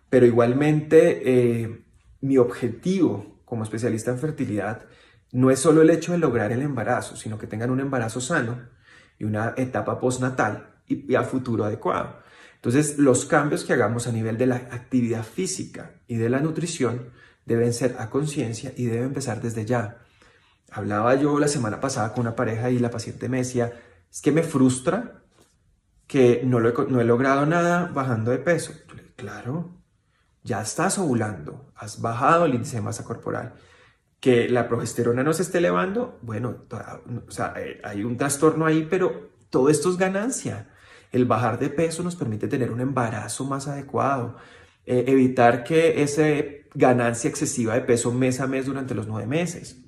pero 0.08 0.24
igualmente 0.26 1.22
eh, 1.24 1.84
mi 2.20 2.38
objetivo 2.38 3.42
como 3.44 3.64
especialista 3.64 4.10
en 4.10 4.18
fertilidad 4.18 4.86
no 5.32 5.50
es 5.50 5.58
solo 5.58 5.82
el 5.82 5.90
hecho 5.90 6.12
de 6.12 6.18
lograr 6.18 6.52
el 6.52 6.62
embarazo, 6.62 7.16
sino 7.16 7.38
que 7.38 7.46
tengan 7.46 7.70
un 7.70 7.80
embarazo 7.80 8.20
sano 8.20 8.68
y 9.18 9.24
una 9.24 9.54
etapa 9.56 9.98
postnatal 9.98 10.76
y, 10.86 11.12
y 11.12 11.16
a 11.16 11.24
futuro 11.24 11.64
adecuado. 11.64 12.20
Entonces, 12.54 12.98
los 12.98 13.24
cambios 13.24 13.64
que 13.64 13.72
hagamos 13.72 14.06
a 14.06 14.12
nivel 14.12 14.38
de 14.38 14.46
la 14.46 14.56
actividad 14.56 15.22
física 15.22 15.92
y 16.08 16.16
de 16.16 16.28
la 16.28 16.40
nutrición 16.40 17.10
deben 17.46 17.72
ser 17.72 17.96
a 17.98 18.10
conciencia 18.10 18.72
y 18.76 18.86
deben 18.86 19.06
empezar 19.06 19.40
desde 19.40 19.64
ya. 19.64 19.98
Hablaba 20.70 21.14
yo 21.14 21.38
la 21.38 21.48
semana 21.48 21.80
pasada 21.80 22.12
con 22.12 22.22
una 22.22 22.36
pareja 22.36 22.70
y 22.70 22.78
la 22.78 22.90
paciente 22.90 23.28
me 23.28 23.38
decía, 23.38 23.72
es 24.10 24.20
que 24.20 24.32
me 24.32 24.42
frustra 24.42 25.22
que 26.06 26.42
no, 26.44 26.60
no 26.60 27.00
he 27.00 27.04
logrado 27.04 27.46
nada 27.46 27.90
bajando 27.92 28.30
de 28.30 28.38
peso. 28.38 28.72
claro, 29.16 29.70
ya 30.42 30.62
estás 30.62 30.98
ovulando, 30.98 31.72
has 31.76 32.00
bajado 32.00 32.46
el 32.46 32.54
índice 32.54 32.76
de 32.76 32.82
masa 32.82 33.04
corporal. 33.04 33.54
Que 34.20 34.48
la 34.48 34.68
progesterona 34.68 35.22
no 35.22 35.32
se 35.32 35.42
esté 35.42 35.58
elevando, 35.58 36.18
bueno, 36.22 36.64
o 37.28 37.30
sea, 37.30 37.54
eh, 37.56 37.80
hay 37.84 38.02
un 38.04 38.16
trastorno 38.16 38.66
ahí, 38.66 38.86
pero 38.90 39.30
todo 39.48 39.68
esto 39.68 39.90
es 39.90 39.96
ganancia. 39.96 40.70
El 41.12 41.24
bajar 41.24 41.58
de 41.58 41.70
peso 41.70 42.02
nos 42.02 42.16
permite 42.16 42.48
tener 42.48 42.72
un 42.72 42.80
embarazo 42.80 43.44
más 43.44 43.68
adecuado, 43.68 44.36
eh, 44.86 45.04
evitar 45.06 45.62
que 45.64 46.02
esa 46.02 46.24
ganancia 46.74 47.30
excesiva 47.30 47.74
de 47.74 47.82
peso 47.82 48.12
mes 48.12 48.40
a 48.40 48.46
mes 48.46 48.66
durante 48.66 48.94
los 48.94 49.06
nueve 49.06 49.26
meses 49.26 49.87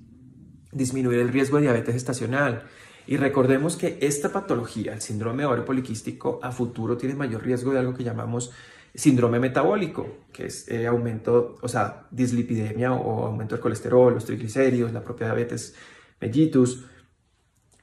disminuir 0.73 1.19
el 1.21 1.29
riesgo 1.29 1.57
de 1.57 1.65
diabetes 1.65 1.95
estacional. 1.95 2.65
Y 3.07 3.17
recordemos 3.17 3.77
que 3.77 3.99
esta 4.01 4.31
patología, 4.31 4.93
el 4.93 5.01
síndrome 5.01 5.45
ovario 5.45 5.65
poliquístico, 5.65 6.39
a 6.43 6.53
futuro 6.53 6.97
tiene 6.97 7.15
mayor 7.15 7.45
riesgo 7.45 7.73
de 7.73 7.81
algo 7.81 7.95
que 7.95 8.05
llamamos 8.05 8.53
síndrome 8.95 9.39
metabólico, 9.39 10.19
que 10.33 10.47
es 10.47 10.69
eh, 10.69 10.87
aumento, 10.87 11.57
o 11.61 11.69
sea, 11.69 12.07
dislipidemia 12.11 12.93
o, 12.93 13.27
aumento 13.27 13.55
del 13.55 13.63
colesterol, 13.63 14.15
los 14.15 14.25
triglicéridos, 14.25 14.93
la 14.93 15.03
propia 15.03 15.27
diabetes 15.27 15.75
mellitus, 16.21 16.85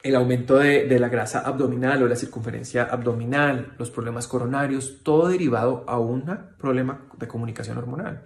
el 0.04 0.16
aumento 0.16 0.58
de, 0.58 0.88
de, 0.88 1.00
la 1.00 1.10
grasa 1.10 1.40
abdominal 1.40 2.04
o 2.04 2.08
la 2.08 2.16
circunferencia 2.16 2.84
abdominal, 2.84 3.74
los 3.78 3.90
problemas 3.90 4.28
coronarios, 4.28 5.02
todo 5.04 5.28
derivado 5.28 5.84
a 5.88 6.00
un 6.00 6.26
problema 6.58 7.08
de 7.18 7.28
comunicación 7.28 7.78
hormonal. 7.78 8.24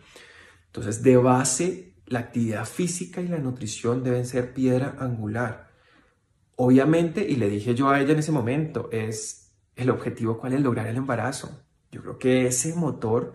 Entonces, 0.68 1.02
de 1.02 1.18
base, 1.18 1.91
la 2.12 2.20
actividad 2.20 2.66
física 2.66 3.22
y 3.22 3.28
la 3.28 3.40
nutrición 3.40 4.04
deben 4.04 4.26
ser 4.26 4.54
piedra 4.54 4.98
angular. 5.00 5.72
Obviamente, 6.58 7.26
y 7.28 7.38
le 7.38 7.50
dije 7.50 7.74
yo 7.74 7.90
a 7.90 8.00
ella 8.00 8.12
en 8.12 8.20
ese 8.20 8.32
momento, 8.32 8.90
es 8.92 9.54
el 9.76 9.90
objetivo 9.90 10.38
cuál 10.38 10.54
es 10.54 10.62
lograr 10.62 10.88
el 10.88 10.98
embarazo. 10.98 11.64
Yo 11.92 12.02
creo 12.02 12.20
que 12.20 12.48
ese 12.48 12.76
motor 12.76 13.34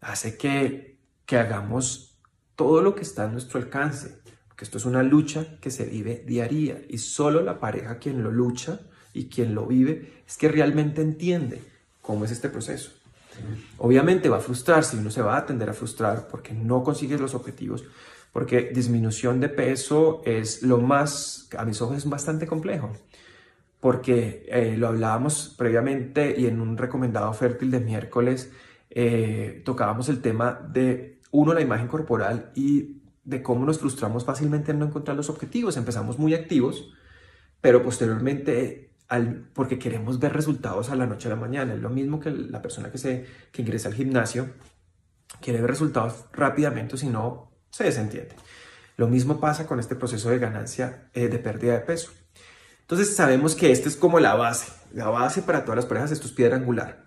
hace 0.00 0.36
que, 0.36 0.98
que 1.26 1.36
hagamos 1.36 2.18
todo 2.56 2.82
lo 2.82 2.94
que 2.94 3.02
está 3.02 3.24
a 3.24 3.28
nuestro 3.28 3.60
alcance, 3.60 4.20
porque 4.48 4.64
esto 4.64 4.78
es 4.78 4.86
una 4.86 5.02
lucha 5.02 5.58
que 5.60 5.70
se 5.70 5.84
vive 5.84 6.24
diaria 6.26 6.80
y 6.88 6.98
solo 6.98 7.42
la 7.42 7.60
pareja 7.60 7.98
quien 7.98 8.22
lo 8.22 8.30
lucha 8.30 8.80
y 9.12 9.26
quien 9.26 9.54
lo 9.54 9.66
vive 9.66 10.22
es 10.26 10.36
que 10.38 10.48
realmente 10.48 11.02
entiende 11.02 11.62
cómo 12.00 12.24
es 12.24 12.30
este 12.30 12.48
proceso. 12.48 13.01
Obviamente 13.78 14.28
va 14.28 14.38
a 14.38 14.40
frustrarse 14.40 14.96
y 14.96 15.00
uno 15.00 15.10
se 15.10 15.22
va 15.22 15.36
a 15.36 15.46
tender 15.46 15.70
a 15.70 15.72
frustrar 15.72 16.28
porque 16.28 16.54
no 16.54 16.82
consigues 16.82 17.20
los 17.20 17.34
objetivos, 17.34 17.84
porque 18.32 18.70
disminución 18.74 19.40
de 19.40 19.48
peso 19.48 20.22
es 20.24 20.62
lo 20.62 20.78
más, 20.78 21.48
a 21.56 21.64
mis 21.64 21.80
ojos 21.82 21.98
es 21.98 22.08
bastante 22.08 22.46
complejo, 22.46 22.92
porque 23.80 24.46
eh, 24.48 24.76
lo 24.76 24.88
hablábamos 24.88 25.54
previamente 25.58 26.34
y 26.38 26.46
en 26.46 26.60
un 26.60 26.76
recomendado 26.76 27.32
fértil 27.32 27.70
de 27.70 27.80
miércoles 27.80 28.52
eh, 28.90 29.62
tocábamos 29.64 30.08
el 30.08 30.20
tema 30.20 30.60
de, 30.68 31.18
uno, 31.30 31.54
la 31.54 31.62
imagen 31.62 31.88
corporal 31.88 32.52
y 32.54 33.02
de 33.24 33.42
cómo 33.42 33.64
nos 33.64 33.78
frustramos 33.78 34.24
fácilmente 34.24 34.72
en 34.72 34.78
no 34.78 34.86
encontrar 34.86 35.16
los 35.16 35.30
objetivos. 35.30 35.76
Empezamos 35.76 36.18
muy 36.18 36.34
activos, 36.34 36.92
pero 37.60 37.82
posteriormente 37.82 38.91
porque 39.54 39.78
queremos 39.78 40.18
ver 40.18 40.32
resultados 40.32 40.90
a 40.90 40.96
la 40.96 41.06
noche 41.06 41.28
a 41.28 41.30
la 41.30 41.36
mañana. 41.36 41.74
Es 41.74 41.80
lo 41.80 41.90
mismo 41.90 42.20
que 42.20 42.30
la 42.30 42.62
persona 42.62 42.90
que, 42.90 42.98
se, 42.98 43.26
que 43.50 43.62
ingresa 43.62 43.88
al 43.88 43.94
gimnasio 43.94 44.50
quiere 45.40 45.60
ver 45.60 45.70
resultados 45.70 46.24
rápidamente, 46.32 46.96
si 46.96 47.08
no, 47.08 47.50
se 47.70 47.84
desentiende. 47.84 48.34
Lo 48.96 49.08
mismo 49.08 49.40
pasa 49.40 49.66
con 49.66 49.80
este 49.80 49.96
proceso 49.96 50.30
de 50.30 50.38
ganancia 50.38 51.08
eh, 51.14 51.28
de 51.28 51.38
pérdida 51.38 51.74
de 51.74 51.80
peso. 51.80 52.12
Entonces 52.82 53.14
sabemos 53.14 53.54
que 53.54 53.72
esta 53.72 53.88
es 53.88 53.96
como 53.96 54.20
la 54.20 54.34
base, 54.34 54.72
la 54.92 55.08
base 55.08 55.42
para 55.42 55.64
todas 55.64 55.76
las 55.76 55.86
parejas, 55.86 56.12
esto 56.12 56.26
es 56.26 56.32
piedra 56.32 56.56
angular. 56.56 57.04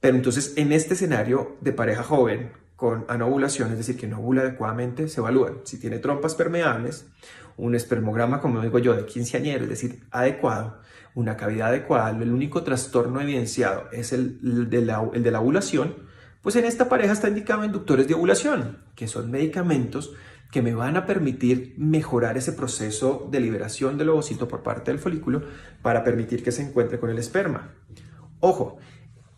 Pero 0.00 0.16
entonces 0.16 0.54
en 0.56 0.72
este 0.72 0.94
escenario 0.94 1.56
de 1.60 1.72
pareja 1.72 2.02
joven 2.02 2.52
con 2.76 3.06
anovulación, 3.08 3.72
es 3.72 3.78
decir, 3.78 3.96
que 3.96 4.06
no 4.06 4.18
ovula 4.18 4.42
adecuadamente, 4.42 5.08
se 5.08 5.20
evalúan 5.20 5.60
si 5.64 5.78
tiene 5.78 5.98
trompas 5.98 6.34
permeables 6.34 7.06
un 7.56 7.74
espermograma, 7.74 8.40
como 8.40 8.60
digo 8.60 8.78
yo, 8.78 8.94
de 8.94 9.06
quinceañero, 9.06 9.64
es 9.64 9.70
decir, 9.70 10.04
adecuado, 10.10 10.78
una 11.16 11.36
cavidad 11.36 11.68
adecuada, 11.68 12.10
el 12.10 12.30
único 12.30 12.62
trastorno 12.62 13.22
evidenciado 13.22 13.88
es 13.90 14.12
el, 14.12 14.68
de, 14.68 14.82
la, 14.82 15.02
de 15.12 15.30
la 15.30 15.40
ovulación, 15.40 15.94
pues 16.42 16.56
en 16.56 16.66
esta 16.66 16.90
pareja 16.90 17.14
está 17.14 17.28
indicado 17.28 17.64
inductores 17.64 18.06
de 18.06 18.14
ovulación, 18.14 18.84
que 18.94 19.08
son 19.08 19.30
medicamentos 19.30 20.12
que 20.52 20.60
me 20.60 20.74
van 20.74 20.96
a 20.96 21.06
permitir 21.06 21.74
mejorar 21.78 22.36
ese 22.36 22.52
proceso 22.52 23.28
de 23.32 23.40
liberación 23.40 23.96
del 23.96 24.10
ovocito 24.10 24.46
por 24.46 24.62
parte 24.62 24.90
del 24.90 25.00
folículo 25.00 25.42
para 25.80 26.04
permitir 26.04 26.44
que 26.44 26.52
se 26.52 26.62
encuentre 26.62 27.00
con 27.00 27.08
el 27.08 27.18
esperma. 27.18 27.72
Ojo, 28.40 28.76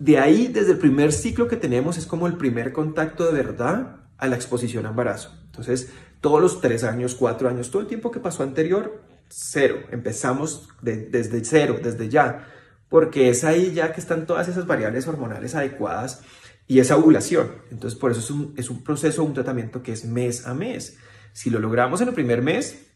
de 0.00 0.18
ahí 0.18 0.48
desde 0.48 0.72
el 0.72 0.78
primer 0.78 1.12
ciclo 1.12 1.46
que 1.46 1.56
tenemos 1.56 1.96
es 1.96 2.06
como 2.06 2.26
el 2.26 2.36
primer 2.36 2.72
contacto 2.72 3.24
de 3.24 3.32
verdad 3.32 4.00
a 4.18 4.26
la 4.26 4.34
exposición 4.34 4.84
a 4.84 4.90
embarazo. 4.90 5.32
Entonces, 5.46 5.92
todos 6.20 6.42
los 6.42 6.60
tres 6.60 6.82
años, 6.82 7.14
cuatro 7.14 7.48
años, 7.48 7.70
todo 7.70 7.82
el 7.82 7.88
tiempo 7.88 8.10
que 8.10 8.18
pasó 8.18 8.42
anterior, 8.42 9.00
cero. 9.28 9.82
Empezamos 9.90 10.68
desde 10.82 11.44
cero, 11.44 11.78
desde 11.82 12.08
ya, 12.08 12.46
porque 12.88 13.30
es 13.30 13.44
ahí 13.44 13.72
ya 13.72 13.92
que 13.92 14.00
están 14.00 14.26
todas 14.26 14.48
esas 14.48 14.66
variables 14.66 15.06
hormonales 15.06 15.54
adecuadas 15.54 16.22
y 16.66 16.80
esa 16.80 16.96
ovulación. 16.96 17.52
Entonces, 17.70 17.98
por 17.98 18.10
eso 18.10 18.20
es 18.20 18.30
un, 18.30 18.54
es 18.56 18.70
un 18.70 18.84
proceso, 18.84 19.24
un 19.24 19.34
tratamiento 19.34 19.82
que 19.82 19.92
es 19.92 20.04
mes 20.04 20.46
a 20.46 20.54
mes. 20.54 20.98
Si 21.32 21.50
lo 21.50 21.58
logramos 21.58 22.00
en 22.00 22.08
el 22.08 22.14
primer 22.14 22.42
mes, 22.42 22.86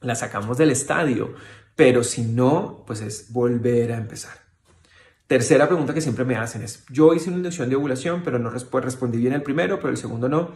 la 0.00 0.14
sacamos 0.14 0.58
del 0.58 0.70
estadio, 0.70 1.34
pero 1.76 2.04
si 2.04 2.22
no, 2.22 2.84
pues 2.86 3.00
es 3.00 3.32
volver 3.32 3.92
a 3.92 3.96
empezar. 3.96 4.44
Tercera 5.26 5.66
pregunta 5.66 5.94
que 5.94 6.02
siempre 6.02 6.24
me 6.24 6.36
hacen 6.36 6.62
es, 6.62 6.84
yo 6.90 7.14
hice 7.14 7.28
una 7.28 7.38
inducción 7.38 7.68
de 7.70 7.76
ovulación, 7.76 8.22
pero 8.22 8.38
no 8.38 8.50
respondí 8.50 9.18
bien 9.18 9.32
el 9.32 9.42
primero, 9.42 9.78
pero 9.78 9.88
el 9.88 9.96
segundo 9.96 10.28
no. 10.28 10.52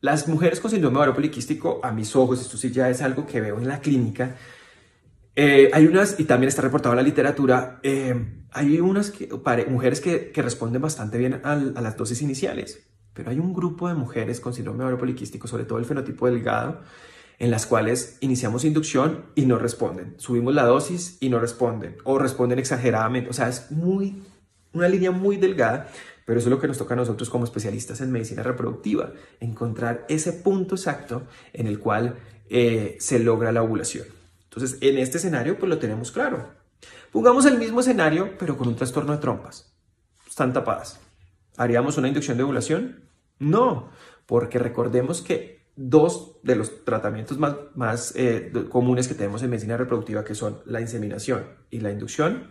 Las 0.00 0.28
mujeres 0.28 0.60
con 0.60 0.70
síndrome 0.70 0.96
ovario 0.98 1.14
poliquístico, 1.14 1.80
a 1.82 1.90
mis 1.90 2.14
ojos, 2.14 2.40
esto 2.40 2.56
sí 2.56 2.70
ya 2.70 2.88
es 2.88 3.02
algo 3.02 3.26
que 3.26 3.40
veo 3.40 3.58
en 3.58 3.66
la 3.66 3.80
clínica, 3.80 4.36
eh, 5.34 5.70
hay 5.72 5.86
unas, 5.86 6.18
y 6.18 6.24
también 6.24 6.48
está 6.48 6.62
reportado 6.62 6.94
en 6.94 6.96
la 6.96 7.02
literatura, 7.02 7.78
eh, 7.82 8.44
hay 8.50 8.80
unas 8.80 9.12
mujeres 9.68 10.00
que, 10.00 10.32
responden 10.34 10.82
bastante 10.82 11.16
bien 11.16 11.40
a, 11.44 11.54
las 11.54 11.96
dosis 11.96 12.22
iniciales, 12.22 12.88
pero 13.12 13.30
hay 13.30 13.38
un 13.38 13.54
grupo 13.54 13.88
de 13.88 13.94
mujeres 13.94 14.40
con 14.40 14.52
síndrome 14.52 14.82
ovario 14.82 14.98
poliquístico, 14.98 15.46
sobre 15.46 15.64
todo 15.64 15.78
el 15.78 15.84
fenotipo 15.84 16.26
delgado, 16.26 16.80
en 17.38 17.50
las 17.52 17.66
cuales 17.66 18.18
iniciamos 18.20 18.64
inducción 18.64 19.26
y 19.36 19.46
no 19.46 19.58
responden. 19.58 20.14
Subimos 20.18 20.54
la 20.54 20.64
dosis 20.64 21.18
y 21.20 21.28
no 21.28 21.38
responden, 21.38 21.96
o 22.02 22.18
responden 22.18 22.58
exageradamente. 22.58 23.30
O 23.30 23.32
sea, 23.32 23.48
es 23.48 23.70
muy, 23.70 24.22
una 24.72 24.88
línea 24.88 25.12
muy 25.12 25.36
delgada, 25.36 25.88
pero 26.28 26.40
eso 26.40 26.50
es 26.50 26.50
lo 26.50 26.60
que 26.60 26.68
nos 26.68 26.76
toca 26.76 26.92
a 26.92 26.96
nosotros 26.98 27.30
como 27.30 27.44
especialistas 27.44 28.02
en 28.02 28.12
medicina 28.12 28.42
reproductiva, 28.42 29.14
encontrar 29.40 30.04
ese 30.10 30.34
punto 30.34 30.74
exacto 30.74 31.22
en 31.54 31.66
el 31.66 31.78
cual 31.78 32.18
eh, 32.50 32.98
se 33.00 33.18
logra 33.18 33.50
la 33.50 33.62
ovulación. 33.62 34.04
Entonces, 34.44 34.76
en 34.82 34.98
este 34.98 35.16
escenario, 35.16 35.58
pues 35.58 35.70
lo 35.70 35.78
tenemos 35.78 36.12
claro. 36.12 36.50
Pongamos 37.12 37.46
el 37.46 37.56
mismo 37.56 37.80
escenario, 37.80 38.36
pero 38.38 38.58
con 38.58 38.68
un 38.68 38.76
trastorno 38.76 39.12
de 39.12 39.20
trompas. 39.20 39.72
Están 40.28 40.52
tapadas. 40.52 41.00
¿Haríamos 41.56 41.96
una 41.96 42.08
inducción 42.08 42.36
de 42.36 42.42
ovulación? 42.42 43.08
No, 43.38 43.88
porque 44.26 44.58
recordemos 44.58 45.22
que 45.22 45.64
dos 45.76 46.36
de 46.42 46.56
los 46.56 46.84
tratamientos 46.84 47.38
más, 47.38 47.54
más 47.74 48.12
eh, 48.16 48.52
comunes 48.68 49.08
que 49.08 49.14
tenemos 49.14 49.42
en 49.42 49.48
medicina 49.48 49.78
reproductiva, 49.78 50.24
que 50.24 50.34
son 50.34 50.60
la 50.66 50.82
inseminación 50.82 51.46
y 51.70 51.80
la 51.80 51.90
inducción 51.90 52.50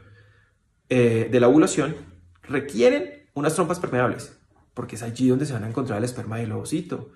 eh, 0.89 1.29
de 1.31 1.39
la 1.39 1.47
ovulación, 1.47 1.95
requieren 2.41 3.16
unas 3.37 3.53
trompas 3.55 3.79
permeables, 3.79 4.37
porque 4.73 4.95
es 4.95 5.03
allí 5.03 5.29
donde 5.29 5.45
se 5.45 5.53
van 5.53 5.63
a 5.63 5.69
encontrar 5.69 5.99
el 5.99 6.03
esperma 6.03 6.39
y 6.39 6.43
el 6.43 6.51
ovocito. 6.51 7.11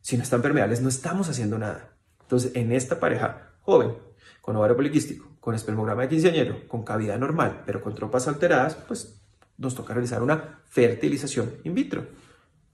Si 0.00 0.16
no 0.16 0.22
están 0.22 0.42
permeables, 0.42 0.80
no 0.80 0.88
estamos 0.88 1.28
haciendo 1.28 1.58
nada. 1.58 1.96
Entonces, 2.22 2.52
en 2.54 2.72
esta 2.72 2.98
pareja 2.98 3.52
joven, 3.62 3.94
con 4.40 4.56
ovario 4.56 4.76
poliquístico, 4.76 5.36
con 5.40 5.54
espermograma 5.54 6.02
de 6.02 6.08
quinceañero, 6.08 6.66
con 6.68 6.84
cavidad 6.84 7.18
normal, 7.18 7.62
pero 7.66 7.80
con 7.80 7.94
tropas 7.94 8.26
alteradas, 8.28 8.74
pues 8.74 9.20
nos 9.58 9.74
toca 9.74 9.94
realizar 9.94 10.22
una 10.22 10.60
fertilización 10.68 11.54
in 11.64 11.74
vitro. 11.74 12.06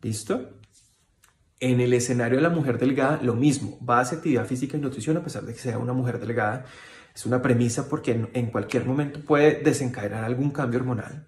¿Listo? 0.03 0.53
En 1.59 1.81
el 1.81 1.93
escenario 1.93 2.37
de 2.37 2.43
la 2.43 2.50
mujer 2.50 2.79
delgada, 2.79 3.21
lo 3.23 3.35
mismo, 3.35 3.79
base, 3.81 4.17
actividad 4.17 4.47
física 4.47 4.76
y 4.76 4.81
nutrición, 4.81 5.17
a 5.17 5.25
pesar 5.25 5.43
de 5.45 5.53
que 5.53 5.59
sea 5.59 5.79
una 5.79 5.93
mujer 5.93 6.21
delgada, 6.21 6.67
es 7.15 7.26
una 7.26 7.41
premisa 7.41 7.88
porque 7.88 8.29
en, 8.33 8.47
cualquier 8.47 8.85
momento 8.85 9.21
puede 9.21 9.62
desencadenar 9.62 10.23
algún 10.23 10.50
cambio 10.50 10.81
hormonal. 10.81 11.26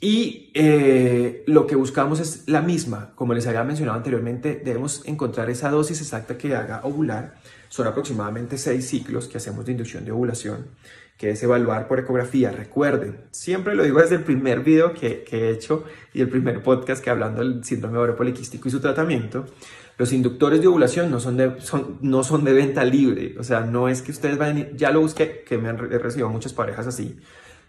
Y 0.00 0.50
eh, 0.54 1.44
lo 1.46 1.66
que 1.66 1.76
buscamos 1.76 2.20
es 2.20 2.44
la 2.46 2.60
misma, 2.60 3.12
como 3.14 3.32
les 3.32 3.46
había 3.46 3.64
mencionado 3.64 3.96
anteriormente, 3.96 4.60
debemos 4.62 5.02
encontrar 5.06 5.48
esa 5.50 5.70
dosis 5.70 6.00
exacta 6.00 6.36
que 6.36 6.54
haga 6.54 6.80
ovular 6.84 7.34
son 7.74 7.88
aproximadamente 7.88 8.56
seis 8.56 8.88
ciclos 8.88 9.26
que 9.26 9.38
hacemos 9.38 9.66
de 9.66 9.72
inducción 9.72 10.04
de 10.04 10.12
ovulación, 10.12 10.66
que 11.18 11.30
es 11.30 11.42
evaluar 11.42 11.88
por 11.88 11.98
ecografía. 11.98 12.52
Recuerden, 12.52 13.16
siempre 13.32 13.74
lo 13.74 13.82
digo 13.82 13.98
desde 13.98 14.14
el 14.14 14.22
primer 14.22 14.60
video 14.60 14.94
que, 14.94 15.24
he 15.28 15.50
hecho 15.50 15.82
y 16.12 16.20
el 16.20 16.28
primer 16.28 16.62
podcast 16.62 17.02
que 17.02 17.10
hablando 17.10 17.40
del 17.40 17.64
síndrome 17.64 17.98
ovario 17.98 18.14
poliquístico 18.14 18.68
y 18.68 18.70
su 18.70 18.78
tratamiento. 18.78 19.46
Los 19.98 20.12
inductores 20.12 20.60
de 20.60 20.68
ovulación 20.68 21.10
no 21.10 21.18
son 21.18 21.36
de, 21.36 21.60
son, 21.62 21.98
no 22.00 22.22
son 22.22 22.44
de 22.44 22.52
venta 22.52 22.84
libre, 22.84 23.34
o 23.40 23.42
sea, 23.42 23.62
no 23.62 23.88
es 23.88 24.02
que 24.02 24.12
ustedes 24.12 24.38
vayan, 24.38 24.76
ya 24.76 24.92
lo 24.92 25.00
busqué, 25.00 25.42
que 25.44 25.58
me 25.58 25.68
han 25.68 25.76
recibido 25.76 26.28
muchas 26.28 26.52
parejas 26.52 26.86
así. 26.86 27.18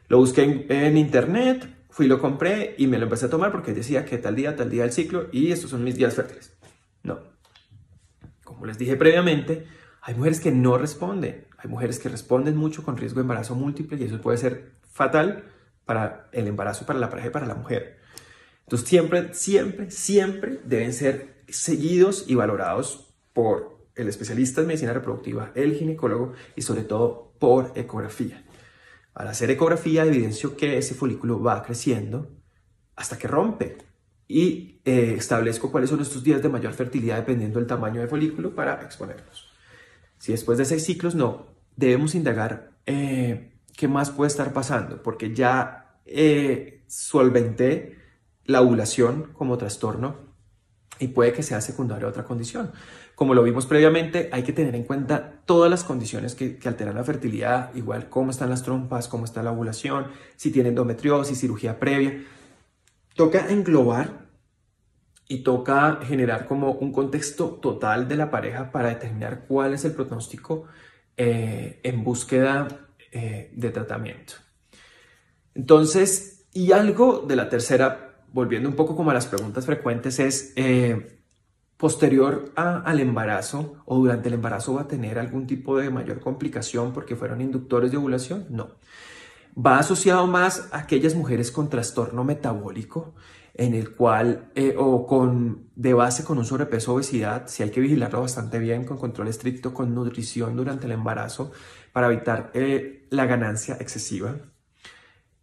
Lo 0.08 0.20
busqué 0.20 0.44
en, 0.44 0.66
en 0.70 0.98
internet, 1.00 1.68
fui, 1.96 2.08
lo 2.08 2.20
compré 2.20 2.76
y 2.78 2.88
me 2.88 2.98
lo 2.98 3.06
empecé 3.06 3.28
a 3.28 3.30
tomar 3.30 3.54
porque 3.54 3.74
decía 3.74 4.04
que 4.04 4.18
tal 4.18 4.36
día, 4.36 4.58
tal 4.58 4.70
día 4.70 4.84
el 4.84 4.92
ciclo 4.92 5.30
y 5.32 5.54
estos 5.54 5.70
son 5.70 5.82
mis 5.82 5.96
días 5.96 6.14
fértiles. 6.14 6.52
No. 7.04 7.20
Como 8.44 8.66
les 8.66 8.78
dije 8.78 8.98
previamente, 8.98 9.66
hay 10.02 10.14
mujeres 10.14 10.42
que 10.42 10.52
no 10.52 10.78
responden, 10.78 11.48
hay 11.58 11.70
mujeres 11.70 11.98
que 12.00 12.10
responden 12.10 12.58
mucho 12.58 12.84
con 12.84 12.98
riesgo 12.98 13.16
de 13.16 13.22
embarazo 13.22 13.56
múltiple 13.56 13.98
y 13.98 14.04
eso 14.04 14.20
puede 14.20 14.38
ser 14.38 14.74
fatal 14.92 15.46
para 15.86 16.28
el 16.34 16.48
embarazo, 16.48 16.86
para 16.86 17.00
la 17.00 17.10
pareja 17.10 17.30
y 17.30 17.32
para 17.32 17.46
la 17.46 17.56
mujer. 17.56 17.98
Entonces 18.64 18.90
siempre, 18.90 19.34
siempre, 19.34 19.90
siempre 19.90 20.60
deben 20.66 20.92
ser 20.92 21.46
seguidos 21.48 22.26
y 22.28 22.36
valorados 22.36 23.16
por 23.32 23.78
el 23.96 24.10
especialista 24.10 24.60
en 24.60 24.68
medicina 24.68 24.92
reproductiva, 24.92 25.54
el 25.56 25.76
ginecólogo 25.76 26.34
y 26.58 26.62
sobre 26.62 26.84
todo 26.84 27.32
por 27.40 27.72
ecografía. 27.76 28.45
Al 29.16 29.30
hacer 29.30 29.50
ecografía 29.50 30.06
evidencio 30.06 30.58
que 30.58 30.78
ese 30.78 30.94
folículo 30.94 31.42
va 31.42 31.64
creciendo 31.64 32.30
hasta 32.96 33.18
que 33.18 33.28
rompe 33.28 33.78
y 34.28 34.82
eh, 34.84 35.16
establezco 35.18 35.72
cuáles 35.72 35.90
son 35.90 36.02
estos 36.02 36.22
días 36.22 36.42
de 36.42 36.50
mayor 36.50 36.74
fertilidad 36.74 37.18
dependiendo 37.18 37.60
del 37.60 37.68
tamaño 37.68 38.02
del 38.02 38.10
folículo 38.10 38.54
para 38.54 38.82
exponerlos. 38.82 39.50
Si 40.18 40.34
después 40.34 40.58
de 40.58 40.66
seis 40.66 40.84
ciclos 40.84 41.16
no, 41.16 41.48
debemos 41.78 42.14
indagar 42.14 42.72
eh, 42.86 43.54
qué 43.76 43.88
más 43.88 44.12
puede 44.12 44.28
estar 44.28 44.52
pasando, 44.52 45.02
porque 45.02 45.34
ya 45.34 45.98
eh, 46.06 46.84
solventé 46.88 47.98
la 48.44 48.62
ovulación 48.62 49.32
como 49.34 49.58
trastorno 49.58 50.35
y 51.00 51.10
puede 51.10 51.34
que 51.34 51.44
sea 51.44 51.62
secundaria 51.62 52.06
a 52.06 52.10
otra 52.10 52.24
condición. 52.24 52.72
Como 53.16 53.34
lo 53.34 53.44
vimos 53.44 53.66
previamente, 53.66 54.30
hay 54.32 54.44
que 54.44 54.54
tener 54.54 54.76
en 54.76 54.84
cuenta 54.84 55.42
todas 55.46 55.70
las 55.70 55.84
condiciones 55.84 56.36
que, 56.36 56.58
que, 56.58 56.68
alteran 56.68 56.96
la 56.96 57.04
fertilidad, 57.04 57.74
igual 57.76 58.10
cómo 58.10 58.32
están 58.32 58.50
las 58.50 58.64
trompas, 58.64 59.08
cómo 59.08 59.26
está 59.26 59.42
la 59.42 59.52
ovulación, 59.52 60.08
si 60.36 60.52
tiene 60.52 60.70
endometriosis, 60.70 61.40
cirugía 61.40 61.80
previa. 61.80 62.24
Toca 63.16 63.48
englobar 63.50 64.26
y 65.28 65.44
toca 65.44 66.00
generar 66.04 66.46
como 66.46 66.74
un 66.74 66.92
contexto 66.92 67.52
total 67.62 68.08
de 68.08 68.18
la 68.18 68.30
pareja 68.30 68.72
para 68.72 68.90
determinar 68.90 69.46
cuál 69.48 69.74
es 69.74 69.86
el 69.86 69.94
pronóstico 69.94 70.66
eh, 71.18 71.80
en 71.84 72.04
búsqueda 72.04 72.68
eh, 73.12 73.52
de 73.54 73.70
tratamiento. 73.72 74.34
Entonces, 75.56 76.46
y 76.54 76.74
algo 76.74 77.26
de 77.28 77.36
la 77.36 77.50
tercera, 77.50 78.05
volviendo 78.36 78.68
un 78.68 78.76
poco 78.76 78.98
como 78.98 79.12
a 79.12 79.14
las 79.14 79.28
preguntas 79.28 79.66
frecuentes, 79.66 80.20
es 80.20 80.52
eh, 80.58 81.22
posterior 81.78 82.52
al 82.58 83.00
embarazo 83.00 83.78
o 83.86 83.98
durante 83.98 84.28
el 84.28 84.34
embarazo 84.34 84.74
va 84.74 84.82
a 84.82 84.88
tener 84.90 85.18
algún 85.18 85.48
tipo 85.48 85.78
de 85.78 85.90
mayor 85.90 86.20
complicación 86.20 86.92
porque 86.92 87.16
fueron 87.16 87.40
inductores 87.40 87.92
de 87.92 87.98
ovulación? 87.98 88.46
No. 88.50 88.72
Va 89.58 89.80
asociado 89.80 90.28
más 90.28 90.68
a 90.74 90.80
aquellas 90.80 91.16
mujeres 91.16 91.50
con 91.50 91.70
trastorno 91.70 92.26
metabólico 92.26 93.16
en 93.54 93.74
el 93.74 93.96
cual, 93.96 94.52
eh, 94.54 94.76
o 94.78 95.08
con, 95.08 95.70
de 95.74 95.94
base 95.94 96.26
con 96.26 96.38
un 96.38 96.44
sobrepeso 96.44 96.94
obesidad, 96.94 97.48
si 97.48 97.64
hay 97.64 97.72
que 97.72 97.80
vigilarlo 97.80 98.20
bastante 98.20 98.60
bien, 98.60 98.84
con 98.84 98.98
control 98.98 99.30
estricto, 99.30 99.74
con 99.74 99.96
nutrición 99.96 100.58
durante 100.58 100.88
el 100.88 100.92
embarazo, 100.92 101.54
para 101.94 102.08
evitar 102.08 102.52
eh, 102.54 103.08
la 103.12 103.26
ganancia 103.28 103.78
excesiva 103.80 104.36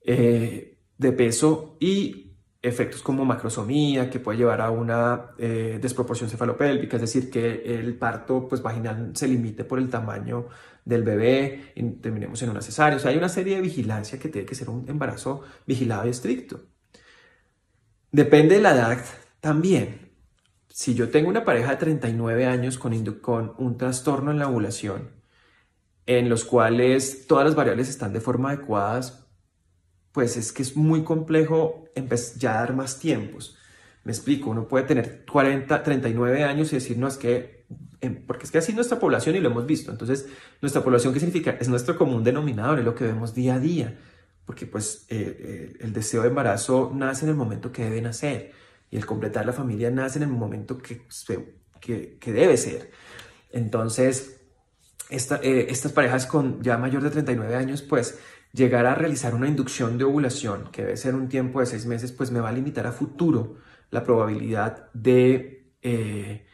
de 0.05 1.12
peso 1.12 1.76
y 1.81 2.31
efectos 2.62 3.03
como 3.03 3.25
macrosomía, 3.25 4.09
que 4.09 4.20
puede 4.20 4.38
llevar 4.38 4.61
a 4.61 4.70
una 4.70 5.33
desproporción 5.37 6.31
cefalopélvica, 6.31 6.96
es 6.96 7.01
decir, 7.03 7.31
que 7.31 7.79
el 7.79 7.96
parto 7.96 8.48
pues, 8.48 8.62
vaginal 8.62 9.11
se 9.14 9.27
limite 9.27 9.64
por 9.64 9.81
el 9.81 9.90
tamaño 9.90 10.46
del 10.85 11.03
bebé 11.03 11.72
y 11.75 11.83
terminemos 11.92 12.42
en 12.42 12.51
una 12.51 12.62
cesárea. 12.62 12.96
O 12.96 13.01
sea, 13.01 13.11
hay 13.11 13.16
una 13.16 13.29
serie 13.29 13.57
de 13.57 13.62
vigilancia 13.62 14.18
que 14.18 14.29
tiene 14.29 14.46
que 14.46 14.55
ser 14.55 14.70
un 14.70 14.88
embarazo 14.88 15.42
vigilado 15.66 16.07
y 16.07 16.11
estricto. 16.11 16.61
Depende 18.11 18.57
de 18.57 18.62
la 18.62 18.75
edad 18.75 19.05
también. 19.40 20.11
si 20.68 20.94
yo 20.94 21.11
tengo 21.11 21.29
una 21.29 21.44
pareja 21.44 21.72
de 21.72 21.77
39 21.77 22.46
años 22.46 22.79
con, 22.79 23.05
con 23.20 23.55
un 23.59 23.77
trastorno 23.77 24.31
en 24.31 24.38
la 24.38 24.48
ovulación, 24.48 25.11
en 26.07 26.29
los 26.29 26.44
cuales 26.44 27.27
todas 27.27 27.44
las 27.44 27.55
variables 27.55 27.88
están 27.88 28.12
de 28.12 28.20
forma 28.20 28.51
adecuadas, 28.51 29.27
pues 30.12 30.37
es 30.37 30.53
que 30.53 30.62
es 30.62 30.77
muy 30.77 31.03
complejo 31.05 31.85
ya 32.37 32.55
dar 32.55 32.75
más 32.75 32.98
tiempos. 32.98 33.57
Me 34.05 34.12
explico, 34.12 34.51
uno 34.51 34.68
puede 34.68 34.85
tener 34.85 35.25
40, 35.31 35.83
39 35.83 36.44
años 36.44 36.72
y 36.72 36.77
decir, 36.77 36.98
no, 36.98 37.09
es 37.09 37.16
que, 37.16 37.64
em, 38.01 38.27
porque 38.27 38.44
es 38.44 38.51
que 38.51 38.59
así 38.59 38.72
nuestra 38.72 38.98
población 38.98 39.37
y 39.37 39.40
lo 39.40 39.48
hemos 39.48 39.66
visto. 39.66 39.90
Entonces, 39.90 40.27
nuestra 40.61 40.83
población, 40.83 41.14
¿qué 41.14 41.20
significa? 41.20 41.57
Es 41.61 41.68
nuestro 41.68 41.96
común 41.96 42.25
denominador, 42.25 42.81
es 42.81 42.85
lo 42.85 42.94
que 42.94 43.05
vemos 43.05 43.35
día 43.35 43.55
a 43.55 43.61
día, 43.61 43.98
porque 44.44 44.66
pues 44.66 45.07
eh, 45.09 45.37
eh, 45.38 45.77
el 45.81 45.92
deseo 45.92 46.22
de 46.22 46.29
embarazo 46.29 46.90
nace 46.94 47.25
en 47.25 47.31
el 47.31 47.37
momento 47.37 47.70
que 47.70 47.85
debe 47.85 48.03
nacer 48.03 48.53
y 48.90 48.96
el 48.96 49.07
completar 49.07 49.46
la 49.46 49.53
familia 49.53 49.90
nace 49.90 50.18
en 50.18 50.25
el 50.25 50.29
momento 50.31 50.79
que, 50.79 51.07
que, 51.81 52.33
debe 52.33 52.57
ser. 52.57 52.90
Entonces, 53.51 54.40
eh, 55.09 55.66
estas 55.70 55.92
parejas 55.92 56.27
con 56.27 56.61
ya 56.62 56.77
mayor 56.77 57.03
de 57.03 57.11
39 57.11 57.55
años, 57.55 57.83
pues 57.83 58.18
llegar 58.52 58.86
a 58.86 58.94
realizar 58.94 59.34
una 59.34 59.48
inducción 59.48 59.98
de 59.98 60.04
ovulación, 60.04 60.68
que 60.70 60.82
debe 60.82 60.96
ser 60.96 61.14
un 61.14 61.28
tiempo 61.28 61.60
de 61.60 61.66
seis 61.66 61.86
meses, 61.86 62.12
pues 62.12 62.30
me 62.30 62.40
va 62.40 62.50
a 62.50 62.52
limitar 62.52 62.86
a 62.86 62.92
futuro 62.92 63.56
la 63.90 64.04
probabilidad 64.04 64.90
de, 64.92 65.72
eh, 65.82 66.46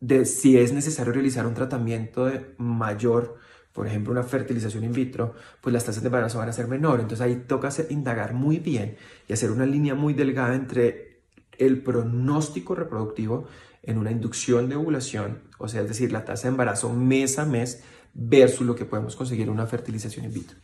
de 0.00 0.24
si 0.24 0.58
es 0.58 0.72
necesario 0.72 1.12
realizar 1.12 1.46
un 1.46 1.54
tratamiento 1.54 2.26
de 2.26 2.54
mayor, 2.58 3.36
por 3.72 3.86
ejemplo, 3.86 4.12
una 4.12 4.22
fertilización 4.22 4.84
in 4.84 4.92
vitro, 4.92 5.34
pues 5.60 5.72
las 5.72 5.84
tasas 5.84 6.02
de 6.02 6.08
embarazo 6.08 6.38
van 6.38 6.48
a 6.48 6.52
ser 6.52 6.68
menor. 6.68 7.00
Entonces 7.00 7.20
ahí 7.20 7.44
toca 7.46 7.70
indagar 7.90 8.34
muy 8.34 8.58
bien 8.58 8.96
y 9.28 9.32
hacer 9.32 9.50
una 9.50 9.66
línea 9.66 9.94
muy 9.94 10.14
delgada 10.14 10.54
entre 10.54 11.22
el 11.58 11.82
pronóstico 11.82 12.74
reproductivo 12.74 13.46
en 13.82 13.98
una 13.98 14.10
inducción 14.10 14.68
de 14.68 14.76
ovulación, 14.76 15.42
o 15.58 15.68
sea, 15.68 15.82
es 15.82 15.88
decir, 15.88 16.12
la 16.12 16.24
tasa 16.24 16.44
de 16.44 16.48
embarazo 16.50 16.92
mes 16.92 17.38
a 17.38 17.46
mes 17.46 17.82
versus 18.12 18.66
lo 18.66 18.74
que 18.74 18.84
podemos 18.84 19.16
conseguir 19.16 19.46
en 19.46 19.52
una 19.52 19.66
fertilización 19.66 20.24
in 20.26 20.32
vitro. 20.32 20.58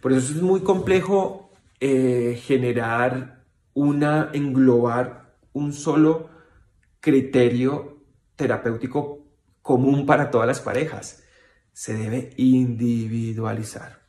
Por 0.00 0.12
eso 0.12 0.32
es 0.32 0.42
muy 0.42 0.60
complejo 0.60 1.50
eh, 1.80 2.40
generar 2.42 3.44
una, 3.74 4.30
englobar 4.32 5.34
un 5.52 5.72
solo 5.72 6.30
criterio 7.00 8.02
terapéutico 8.36 9.26
común 9.62 10.06
para 10.06 10.30
todas 10.30 10.46
las 10.46 10.60
parejas. 10.60 11.22
Se 11.72 11.94
debe 11.94 12.30
individualizar. 12.36 14.00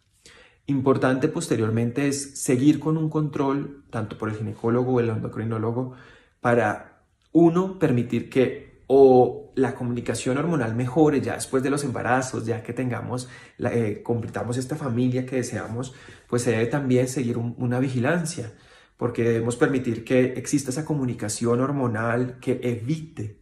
Importante 0.67 1.27
posteriormente 1.29 2.07
es 2.07 2.41
seguir 2.41 2.79
con 2.79 2.97
un 2.97 3.09
control, 3.09 3.85
tanto 3.89 4.17
por 4.17 4.29
el 4.29 4.35
ginecólogo 4.35 4.93
o 4.93 4.99
el 4.99 5.09
endocrinólogo, 5.09 5.93
para 6.41 7.03
uno, 7.31 7.79
permitir 7.79 8.29
que 8.29 8.76
o 8.87 9.51
la 9.55 9.75
comunicación 9.75 10.37
hormonal 10.37 10.75
mejore 10.75 11.21
ya 11.21 11.35
después 11.35 11.63
de 11.63 11.69
los 11.69 11.83
embarazos, 11.83 12.45
ya 12.45 12.63
que 12.63 12.73
tengamos, 12.73 13.29
eh, 13.59 14.01
completamos 14.03 14.57
esta 14.57 14.75
familia 14.75 15.25
que 15.25 15.37
deseamos, 15.37 15.93
pues 16.27 16.43
se 16.43 16.51
debe 16.51 16.67
también 16.67 17.07
seguir 17.07 17.37
una 17.37 17.79
vigilancia, 17.79 18.53
porque 18.97 19.23
debemos 19.23 19.57
permitir 19.57 20.03
que 20.03 20.33
exista 20.33 20.71
esa 20.71 20.85
comunicación 20.85 21.59
hormonal 21.61 22.39
que 22.39 22.59
evite 22.63 23.41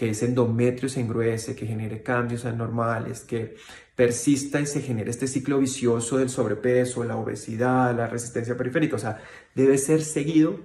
que 0.00 0.08
ese 0.10 0.24
endometrio 0.24 0.88
se 0.88 1.00
engruese, 1.00 1.54
que 1.54 1.66
genere 1.66 2.02
cambios 2.02 2.46
anormales, 2.46 3.20
que 3.20 3.56
persista 3.94 4.58
y 4.58 4.64
se 4.64 4.80
genere 4.80 5.10
este 5.10 5.26
ciclo 5.26 5.58
vicioso 5.58 6.16
del 6.16 6.30
sobrepeso, 6.30 7.04
la 7.04 7.16
obesidad, 7.16 7.94
la 7.94 8.06
resistencia 8.06 8.56
periférica. 8.56 8.96
O 8.96 8.98
sea, 8.98 9.22
debe 9.54 9.76
ser 9.76 10.00
seguido 10.02 10.58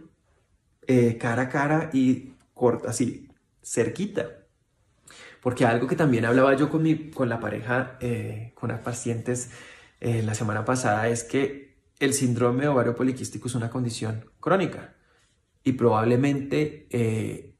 eh, 0.88 1.18
cara 1.18 1.44
a 1.44 1.50
cara 1.50 1.90
y 1.92 2.34
corta, 2.54 2.92
así, 2.92 3.25
cerquita. 3.66 4.46
Porque 5.42 5.66
algo 5.66 5.88
que 5.88 5.96
también 5.96 6.26
hablaba 6.26 6.56
yo 6.56 6.70
con, 6.70 6.84
mi, 6.84 7.12
con 7.12 7.30
la 7.30 7.40
pareja, 7.40 7.98
eh, 8.00 8.52
con 8.56 8.70
las 8.70 8.80
pacientes 8.80 9.50
eh, 10.00 10.22
la 10.24 10.34
semana 10.34 10.66
pasada, 10.66 11.08
es 11.08 11.24
que 11.24 11.76
el 12.00 12.14
síndrome 12.14 12.64
de 12.64 12.70
ovario 12.70 12.96
poliquístico 12.96 13.48
es 13.48 13.56
una 13.56 13.70
condición 13.70 14.30
crónica 14.40 14.96
y 15.64 15.74
probablemente 15.74 16.88
eh, 16.90 17.56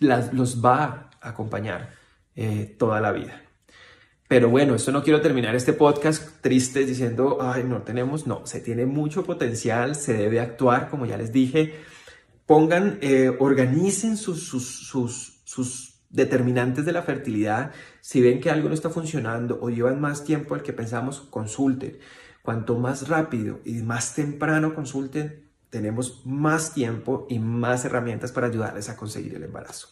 los 0.00 0.64
va 0.64 1.10
a 1.20 1.28
acompañar 1.28 1.96
toda 2.78 3.00
la 3.00 3.10
vida. 3.10 3.42
Pero 4.28 4.48
bueno, 4.48 4.76
esto 4.76 4.92
no 4.92 5.02
quiero 5.02 5.20
terminar 5.20 5.56
este 5.56 5.72
podcast 5.72 6.40
triste 6.40 6.86
diciendo, 6.86 7.38
ay, 7.40 7.64
no 7.64 7.82
tenemos, 7.82 8.28
no, 8.28 8.46
se 8.46 8.60
tiene 8.60 8.86
mucho 8.86 9.24
potencial, 9.24 9.96
se 9.96 10.12
debe 10.12 10.38
actuar, 10.38 10.88
como 10.88 11.04
ya 11.04 11.16
les 11.16 11.32
dije 11.32 11.74
pongan, 12.46 13.00
organicen 13.40 14.16
sus, 14.16 15.37
determinantes 16.10 16.84
de 16.84 16.92
la 16.92 17.02
fertilidad. 17.02 17.72
Si 18.00 18.20
ven 18.20 18.40
que 18.40 18.50
algo 18.50 18.68
no 18.68 18.74
está 18.74 18.90
funcionando 18.90 19.58
o 19.60 19.70
llevan 19.70 20.00
más 20.00 20.24
tiempo 20.24 20.54
del 20.54 20.62
que 20.62 20.72
pensamos, 20.72 21.20
consulten. 21.30 21.98
Cuanto 22.42 22.78
más 22.78 23.08
rápido 23.08 23.60
y 23.64 23.82
más 23.82 24.14
temprano 24.14 24.74
consulten, 24.74 25.50
tenemos 25.70 26.22
más 26.24 26.72
tiempo 26.72 27.26
y 27.28 27.38
más 27.38 27.84
herramientas 27.84 28.32
para 28.32 28.46
ayudarles 28.46 28.88
a 28.88 28.96
conseguir 28.96 29.34
el 29.34 29.44
embarazo. 29.44 29.88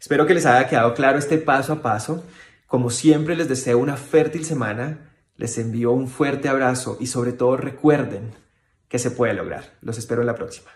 Espero 0.00 0.26
que 0.26 0.34
les 0.34 0.46
haya 0.46 0.68
quedado 0.68 0.94
claro 0.94 1.18
este 1.18 1.38
paso 1.38 1.72
a 1.72 1.82
paso. 1.82 2.24
Como 2.66 2.90
siempre 2.90 3.36
les 3.36 3.48
deseo 3.48 3.78
una 3.78 3.96
fértil 3.96 4.44
semana, 4.44 5.12
les 5.36 5.58
envío 5.58 5.92
un 5.92 6.08
fuerte 6.08 6.48
abrazo 6.48 6.96
y 6.98 7.06
sobre 7.06 7.32
todo 7.32 7.56
recuerden 7.56 8.32
que 8.88 8.98
se 8.98 9.10
puede 9.10 9.34
lograr. 9.34 9.74
Los 9.80 9.98
espero 9.98 10.22
en 10.22 10.26
la 10.26 10.34
próxima. 10.34 10.70